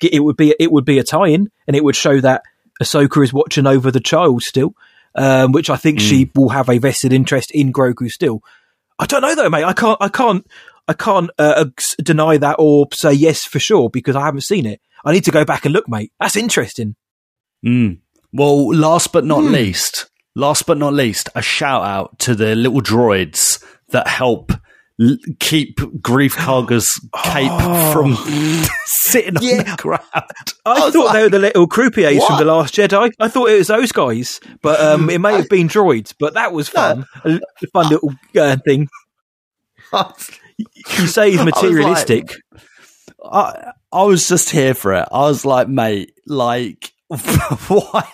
[0.00, 2.42] it would be it would be a tie-in and it would show that
[2.82, 4.74] Ahsoka is watching over the child still,
[5.14, 8.40] um, which I think she will have a vested interest in Grogu still.
[8.98, 9.64] I don't know though, mate.
[9.64, 9.98] I can't.
[10.00, 10.46] I can't.
[10.88, 11.66] I can't uh,
[12.02, 14.80] deny that or say yes for sure because I haven't seen it.
[15.04, 16.12] I need to go back and look, mate.
[16.18, 16.96] That's interesting.
[17.64, 17.98] Mm.
[18.32, 19.52] Well, last but not mm.
[19.52, 24.52] least, last but not least, a shout out to the little droids that help
[25.00, 26.88] l- keep Greef Karga's
[27.24, 27.92] cape oh.
[27.92, 28.14] from
[28.86, 29.58] sitting yeah.
[29.58, 30.02] on the ground.
[30.12, 32.28] I, I thought like, they were the little croupiers what?
[32.28, 33.12] from The Last Jedi.
[33.18, 36.52] I thought it was those guys, but um, it may have been droids, but that
[36.52, 37.06] was fun.
[37.24, 37.40] a
[37.72, 38.88] fun little uh, thing.
[40.56, 42.34] you say he's materialistic.
[43.22, 45.08] I, like, I, I was just here for it.
[45.12, 48.06] I was like, mate, like, what?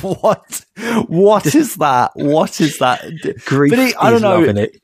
[0.00, 0.64] What?
[1.08, 2.12] What is that?
[2.14, 3.02] What is that?
[3.02, 4.44] Greef but it, I don't know.
[4.44, 4.80] It.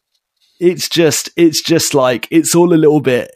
[0.60, 3.30] It's just, it's just like it's all a little bit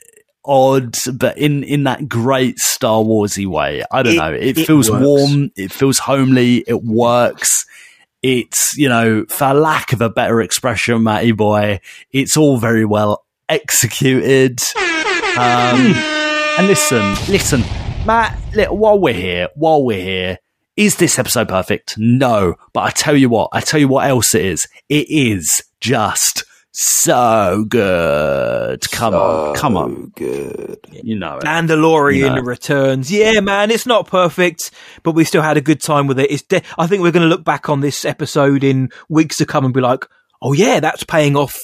[0.44, 3.82] odd, but in in that great Star Warsy way.
[3.90, 4.32] I don't it, know.
[4.32, 5.04] It, it feels works.
[5.04, 5.50] warm.
[5.56, 6.64] It feels homely.
[6.66, 7.66] It works.
[8.22, 11.80] It's you know, for lack of a better expression, Matty boy,
[12.12, 14.60] it's all very well executed.
[15.36, 15.94] Um,
[16.56, 17.60] and listen, listen,
[18.06, 20.38] Matt, Little while we're here, while we're here,
[20.76, 21.98] is this episode perfect?
[21.98, 22.54] No.
[22.72, 24.68] But I tell you what, I tell you what else it is.
[24.88, 26.44] It is just
[26.74, 28.80] so good.
[28.90, 30.12] Come so on, come on.
[30.16, 30.80] Good.
[30.90, 31.44] You know it.
[31.44, 32.42] Mandalorian you know.
[32.42, 33.10] returns.
[33.10, 34.72] Yeah, man, it's not perfect,
[35.02, 36.30] but we still had a good time with it.
[36.30, 39.46] It's de- I think we're going to look back on this episode in weeks to
[39.46, 40.04] come and be like,
[40.42, 41.56] oh yeah, that's paying off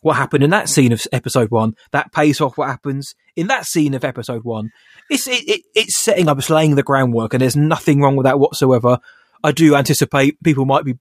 [0.00, 1.74] what happened in that scene of episode one.
[1.92, 4.70] That pays off what happens in that scene of episode one.
[5.10, 8.24] It's it, it, it's setting up, it's laying the groundwork, and there's nothing wrong with
[8.24, 8.98] that whatsoever.
[9.42, 10.94] I do anticipate people might be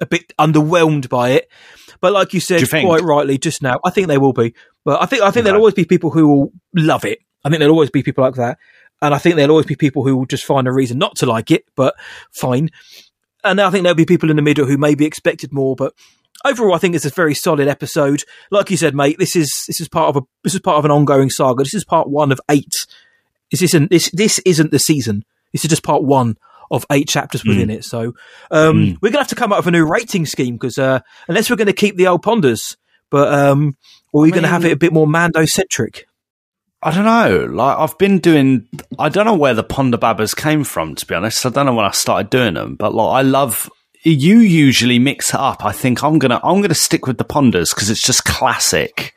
[0.00, 1.50] a bit underwhelmed by it.
[2.00, 4.54] But like you said you quite rightly just now, I think they will be.
[4.84, 7.20] But I think I think there'll always be people who will love it.
[7.44, 8.58] I think there'll always be people like that.
[9.02, 11.26] And I think there'll always be people who will just find a reason not to
[11.26, 11.94] like it, but
[12.32, 12.70] fine.
[13.42, 15.94] And I think there'll be people in the middle who maybe expected more, but
[16.44, 18.24] overall I think it's a very solid episode.
[18.50, 20.84] Like you said, mate, this is this is part of a this is part of
[20.84, 21.62] an ongoing saga.
[21.62, 22.74] This is part one of eight.
[23.50, 25.24] This isn't this this isn't the season.
[25.52, 26.36] This is just part one
[26.70, 27.74] of eight chapters within mm.
[27.74, 27.84] it.
[27.84, 28.14] So
[28.50, 28.98] um, mm.
[29.00, 31.56] we're gonna have to come up with a new rating scheme because uh, unless we're
[31.56, 32.76] going to keep the old ponders,
[33.10, 33.76] but um,
[34.12, 36.06] or we're going to have it a bit more Mando centric.
[36.82, 37.46] I don't know.
[37.52, 38.66] Like I've been doing,
[38.98, 40.94] I don't know where the Ponda Babas came from.
[40.94, 42.76] To be honest, I don't know when I started doing them.
[42.76, 43.70] But like, I love.
[44.02, 45.62] You usually mix it up.
[45.62, 49.12] I think I'm gonna I'm gonna stick with the Ponders because it's just classic.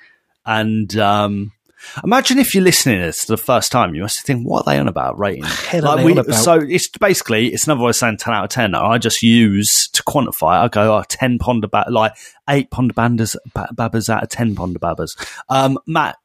[0.45, 1.53] And um,
[2.03, 4.73] Imagine if you're listening to this for the first time, you must think, what are
[4.73, 5.43] they on about rating?
[5.73, 6.33] Like we, about?
[6.33, 8.75] So it's basically, it's another way of saying 10 out of 10.
[8.75, 12.13] I just use to quantify, I go, oh, 10 ponder, ba- like
[12.49, 15.11] 8 ponder banders, ba- babbers out of 10 ponder babbers.
[15.49, 16.17] Um, Matt,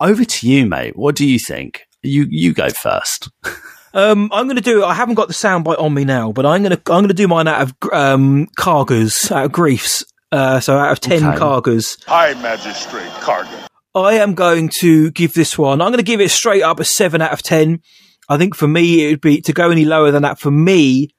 [0.00, 0.96] over to you, mate.
[0.96, 1.86] What do you think?
[2.02, 3.30] You, you go first.
[3.94, 4.84] Um, I'm going to do.
[4.84, 6.92] I haven't got the soundbite on me now, but I'm going to.
[6.92, 10.04] I'm going to do mine out of um, Kargas, out of Greefs.
[10.30, 11.38] Uh, so out of ten okay.
[11.38, 12.04] Kargas.
[12.06, 13.67] Hi, Magistrate Karga.
[14.04, 16.84] I am going to give this one, I'm going to give it straight up a
[16.84, 17.80] 7 out of 10.
[18.28, 20.38] I think for me, it would be to go any lower than that.
[20.38, 21.10] For me,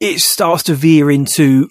[0.00, 1.68] it starts to veer into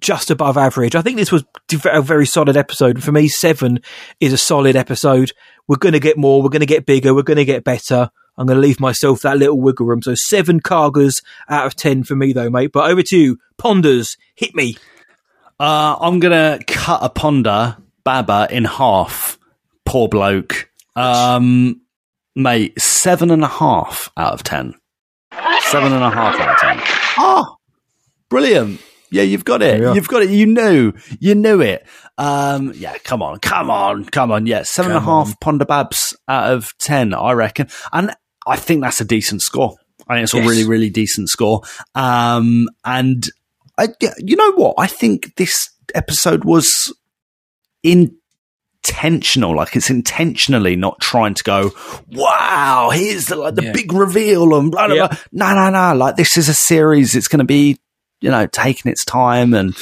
[0.00, 0.96] just above average.
[0.96, 1.44] I think this was
[1.84, 3.02] a very solid episode.
[3.02, 3.80] For me, 7
[4.20, 5.32] is a solid episode.
[5.68, 8.10] We're going to get more, we're going to get bigger, we're going to get better.
[8.36, 10.02] I'm going to leave myself that little wiggle room.
[10.02, 12.72] So seven Kargas out of 10 for me, though, mate.
[12.72, 13.38] But over to you.
[13.58, 14.76] Ponders, hit me.
[15.60, 19.38] Uh, I'm going to cut a Ponda, Baba, in half
[19.92, 20.70] poor bloke.
[20.96, 21.82] Um,
[22.34, 24.74] mate, seven and a half out of ten.
[25.64, 26.80] Seven and a half out of ten.
[27.18, 27.56] Oh,
[28.30, 28.80] brilliant.
[29.10, 29.82] Yeah, you've got it.
[29.94, 30.30] You've got it.
[30.30, 30.94] You knew.
[31.20, 31.86] You knew it.
[32.16, 34.46] Um, yeah, come on, come on, come on.
[34.46, 35.58] Yeah, seven come and a half on.
[35.58, 37.68] Ponda Babs out of ten, I reckon.
[37.92, 38.12] And
[38.46, 39.76] I think that's a decent score.
[40.08, 40.46] I think it's yes.
[40.46, 41.60] a really, really decent score.
[41.94, 43.28] Um, and
[43.76, 44.76] I, you know what?
[44.78, 46.94] I think this episode was
[47.82, 48.16] in
[48.84, 51.70] intentional, like it's intentionally not trying to go,
[52.10, 53.72] wow, here's the, like the yeah.
[53.72, 55.08] big reveal and blah, blah, yeah.
[55.08, 55.18] blah.
[55.32, 55.94] No, no, no.
[55.96, 57.14] Like this is a series.
[57.14, 57.78] It's going to be,
[58.20, 59.76] you know, taking its time and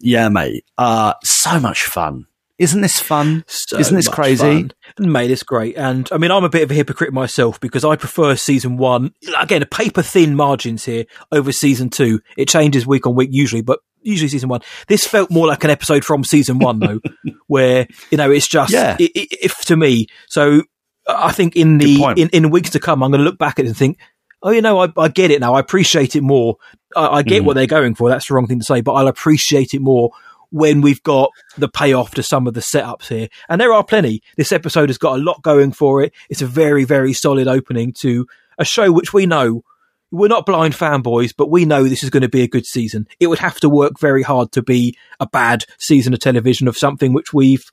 [0.00, 0.64] yeah, mate.
[0.76, 2.26] Uh, so much fun.
[2.58, 3.44] Isn't this fun?
[3.48, 4.68] So Isn't this crazy?
[4.68, 4.72] Fun.
[4.98, 5.76] Mate, it's great.
[5.76, 9.14] And I mean, I'm a bit of a hypocrite myself because I prefer season one.
[9.38, 12.20] Again, a paper thin margins here over season two.
[12.36, 14.60] It changes week on week usually, but usually season one.
[14.88, 17.00] This felt more like an episode from season one, though,
[17.46, 18.96] where you know it's just yeah.
[18.98, 20.06] It, it, if to me.
[20.28, 20.62] So
[21.06, 23.64] I think in the in, in weeks to come, I'm going to look back at
[23.64, 23.98] it and think,
[24.42, 25.54] oh, you know, I, I get it now.
[25.54, 26.56] I appreciate it more.
[26.96, 27.46] I, I get mm.
[27.46, 28.08] what they're going for.
[28.08, 30.10] That's the wrong thing to say, but I'll appreciate it more
[30.50, 33.28] when we've got the payoff to some of the setups here.
[33.48, 34.22] And there are plenty.
[34.36, 36.12] This episode has got a lot going for it.
[36.28, 38.26] It's a very, very solid opening to
[38.58, 39.64] a show which we know
[40.12, 43.08] we're not blind fanboys, but we know this is going to be a good season.
[43.18, 46.76] It would have to work very hard to be a bad season of television of
[46.76, 47.64] something which we've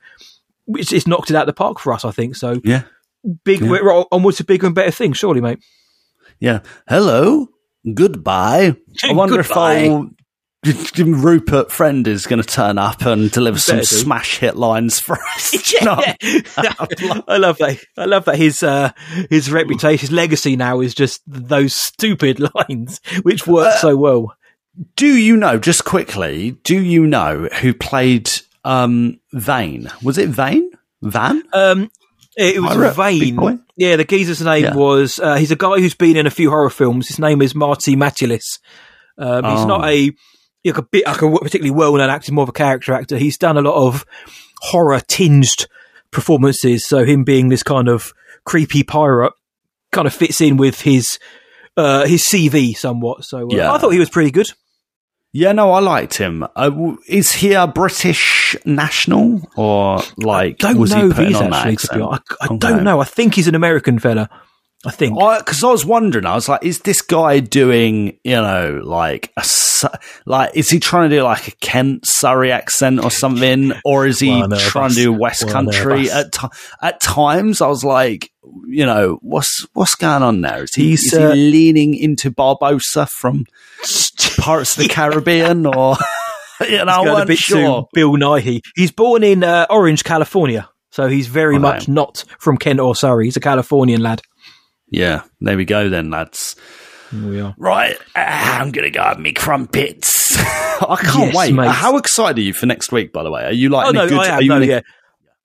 [0.66, 2.06] which it's knocked it out of the park for us.
[2.06, 2.62] I think so.
[2.64, 2.84] Yeah.
[3.44, 3.70] Big, Yeah.
[3.70, 5.60] we're onwards to bigger and better things, surely, mate.
[6.40, 6.60] Yeah.
[6.88, 7.48] Hello.
[7.94, 8.76] Goodbye.
[9.04, 9.74] I wonder Goodbye.
[9.76, 10.10] if I'll.
[10.66, 13.84] Rupert Friend is going to turn up and deliver some do.
[13.86, 15.56] smash hit lines for us.
[15.82, 15.96] Know?
[17.28, 17.80] I love that.
[17.98, 18.92] I love that his uh,
[19.30, 24.36] his reputation, his legacy now is just those stupid lines, which work Uh, so well.
[24.98, 28.30] Do you know, just quickly, do you know who played
[28.66, 29.90] um, Vane?
[30.04, 30.70] Was it Vane?
[31.02, 31.44] Van?
[31.54, 31.90] Um,
[32.38, 32.94] it, was Pirate?
[32.96, 33.64] Vane.
[33.78, 34.76] Yeah, the geezer's name Yeah.
[34.76, 35.18] was.
[35.20, 37.08] Uh, he's a guy who's been in a few horror films.
[37.08, 38.60] His name is Marti Matulis.
[39.18, 39.68] Um, he's Oh.
[39.68, 40.12] not a
[40.66, 43.18] like a bit like a particularly well-known actor, more of a character actor.
[43.18, 44.06] He's done a lot of
[44.62, 45.68] horror tinged
[46.12, 46.86] performances.
[46.86, 48.14] So him being this kind of
[48.46, 49.34] creepy pirate
[49.92, 51.20] kind of fits in with his
[51.78, 53.24] uh, his CV somewhat.
[53.26, 53.72] So uh, Yeah.
[53.72, 54.48] I thought he was pretty good.
[55.32, 56.44] Yeah, no, I liked him.
[56.56, 61.76] Uh, is he a British national or like Don't was know he's actually.
[61.78, 62.28] To be honest.
[62.42, 62.58] I, I Okay.
[62.58, 63.00] don't know.
[63.00, 64.28] I think he's an American fella.
[64.86, 65.18] I think.
[65.18, 69.44] Because I, was wondering, I was like, is this guy doing, you know, like a
[70.26, 74.20] like, is he trying to do like a Kent Surrey accent or something, or is
[74.20, 76.10] he of trying to do West of Country?
[76.10, 76.48] At ti
[76.82, 78.32] at times, I was like,
[78.68, 80.64] you know, what's what's going on there?
[80.64, 83.46] Is he, He's, is he uh, leaning into Barbossa from
[84.38, 85.98] parts of the Caribbean, or
[86.62, 87.90] you know, I going a bit sure.
[87.94, 88.62] Bill Nighy.
[88.76, 93.26] He's born in uh, Orange, California, so he's very much not from Kent or Surrey.
[93.26, 94.22] He's a Californian lad.
[94.92, 96.56] Yeah, there we go then, lads.
[97.14, 97.54] we are.
[97.58, 98.20] Right, uh,
[98.62, 100.36] I'm gonna go have me crumpets.
[100.38, 101.54] I can't Yes, wait.
[101.54, 101.70] mate.
[101.72, 103.12] How excited are you for next week?
[103.14, 103.88] By the way, are you like?
[103.88, 104.48] Oh in a no, good, I am.
[104.48, 104.82] No, in yeah.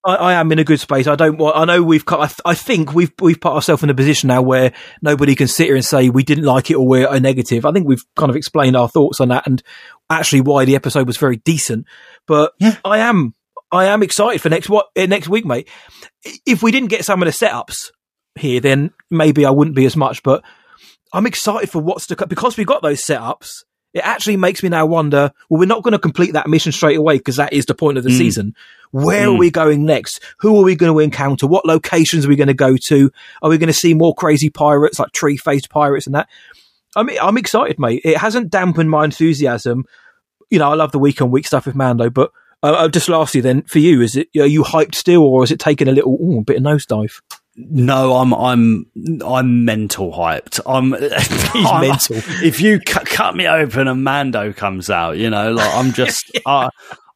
[0.07, 1.07] I, I am in a good space.
[1.07, 1.57] I don't want.
[1.57, 2.05] I know we've.
[2.05, 4.73] cut- I, th- I think we've we've put ourselves in a position now where
[5.03, 7.65] nobody can sit here and say we didn't like it or we're a negative.
[7.65, 9.63] I think we've kind of explained our thoughts on that and
[10.11, 11.87] actually why the episode was very decent.
[12.27, 12.77] But Yeah.
[12.85, 13.33] I am.
[13.73, 15.69] I am excited for next what uh, next week, mate.
[16.47, 17.91] If we didn't get some of the setups
[18.37, 20.23] here, then maybe I wouldn't be as much.
[20.23, 20.43] But
[21.13, 23.65] I'm excited for what's to come because we've got those setups.
[23.93, 25.31] It actually makes me now wonder.
[25.49, 27.97] Well, we're not going to complete that mission straight away because that is the point
[27.97, 28.19] of the Mm.
[28.19, 28.55] season.
[28.91, 29.39] Where are Mm.
[29.39, 30.21] we going next?
[30.41, 31.47] Who are we going to encounter?
[31.47, 33.13] What locations are we going to go to?
[33.41, 36.29] Are we going to see more crazy pirates like tree faced pirates and that?
[36.97, 38.03] I mean, I'm excited, mate.
[38.05, 39.85] It hasn't dampened my enthusiasm.
[40.51, 42.33] You know, I love the week on week stuff with Mando, but
[42.65, 45.51] uh, uh, just lastly, then for you, is it are you hyped still, or is
[45.51, 47.21] it taking a little ooh, bit of nosedive?
[47.57, 48.87] No, I'm I'm
[49.25, 50.61] I'm mental hyped.
[50.67, 50.93] I'm
[51.53, 52.17] He's I'm- mental.
[52.45, 56.31] If you cut, cut me open and Mando comes out, you know, like I'm just
[56.47, 56.69] uh,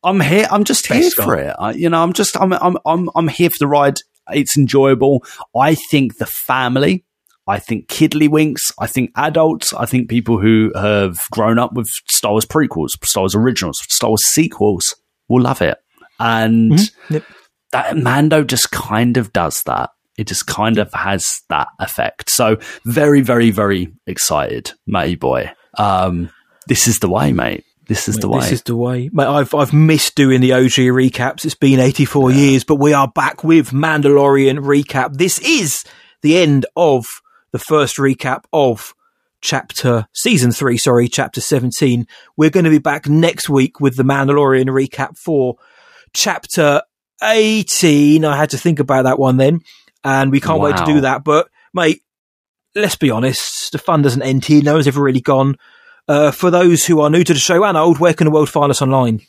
[0.04, 0.46] I'm here.
[0.50, 1.54] I'm just here Best for it.
[1.58, 3.98] I, you know, I'm just I'm I'm I'm I'm here for the ride.
[4.30, 5.24] It's enjoyable.
[5.56, 7.04] I think the family.
[7.48, 8.70] I think kiddlywinks.
[8.78, 9.72] I think adults.
[9.72, 14.10] I think people who have grown up with Star Wars prequels, Star Wars originals, Star
[14.10, 14.94] Wars sequels
[15.28, 15.78] will love it.
[16.20, 16.90] And Mhm.
[17.10, 17.24] Yep.
[17.72, 19.90] that Mando just kind of does that.
[20.18, 22.28] It just kind of has that effect.
[22.28, 25.52] So very, very, very excited, matey boy.
[25.78, 26.30] Um,
[26.66, 27.64] this is the way, mate.
[27.86, 28.40] This is the way.
[28.40, 29.08] This is the way.
[29.12, 31.46] Mate, I've I've missed doing the OG recaps.
[31.46, 35.14] It's been 84 years, but we are back with Mandalorian recap.
[35.16, 35.84] This is
[36.20, 37.06] the end of
[37.52, 38.92] the first recap of
[39.40, 42.06] chapter season 3, sorry, chapter 17.
[42.36, 45.56] We're going to be back next week with the Mandalorian recap for
[46.12, 46.82] chapter
[47.22, 48.24] 18.
[48.24, 49.60] I had to think about that one then,
[50.04, 52.02] and we can't wait to do that, but mate,
[52.74, 54.62] let's be honest, the fun doesn't end here.
[54.62, 55.56] No one's ever really gone.
[56.06, 58.48] Uh, for those who are new to the show and old, where can the world
[58.48, 59.20] find us online?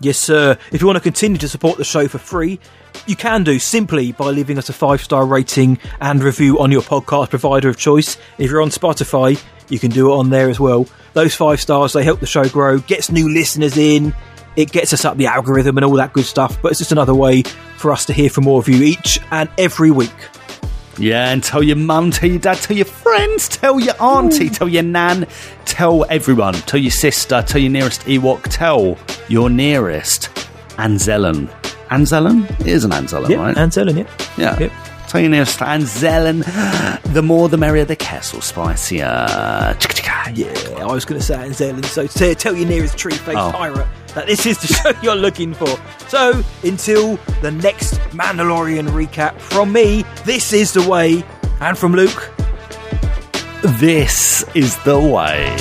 [0.00, 0.58] Yes, sir.
[0.72, 2.60] If you want to continue to support the show for free,
[3.06, 6.82] you can do simply by leaving us a five star rating and review on your
[6.82, 8.16] podcast provider of choice.
[8.38, 10.86] If you're on Spotify, you can do it on there as well.
[11.12, 14.14] Those five stars, they help the show grow, gets new listeners in,
[14.56, 16.60] it gets us up the algorithm and all that good stuff.
[16.60, 17.42] But it's just another way
[17.76, 20.10] for us to hear from more of you each and every week.
[20.98, 24.68] Yeah, and tell your mum, tell your dad, tell your friends, tell your auntie, tell
[24.68, 25.26] your nan,
[25.66, 28.96] tell everyone, tell your sister, tell your nearest Ewok, tell
[29.28, 30.30] your nearest
[30.78, 31.65] Anzellan.
[31.90, 32.48] Anzellan?
[32.60, 33.56] It is an Anzellan, Yeah, right?
[33.56, 34.06] Anselin, yeah.
[34.36, 34.58] yeah.
[34.58, 34.72] Yep.
[35.08, 36.42] Tiny Anzellan.
[37.12, 39.06] The more the merrier, the castle spicier.
[40.34, 43.52] Yeah, I was going to say Anselin, so t- tell your nearest tree faced Oh.
[43.52, 45.68] pirate that this is the show you're looking for.
[46.08, 51.24] So, until the next Mandalorian recap, from me, this is the way,
[51.60, 52.32] and from Luke,
[53.78, 55.54] This is the way.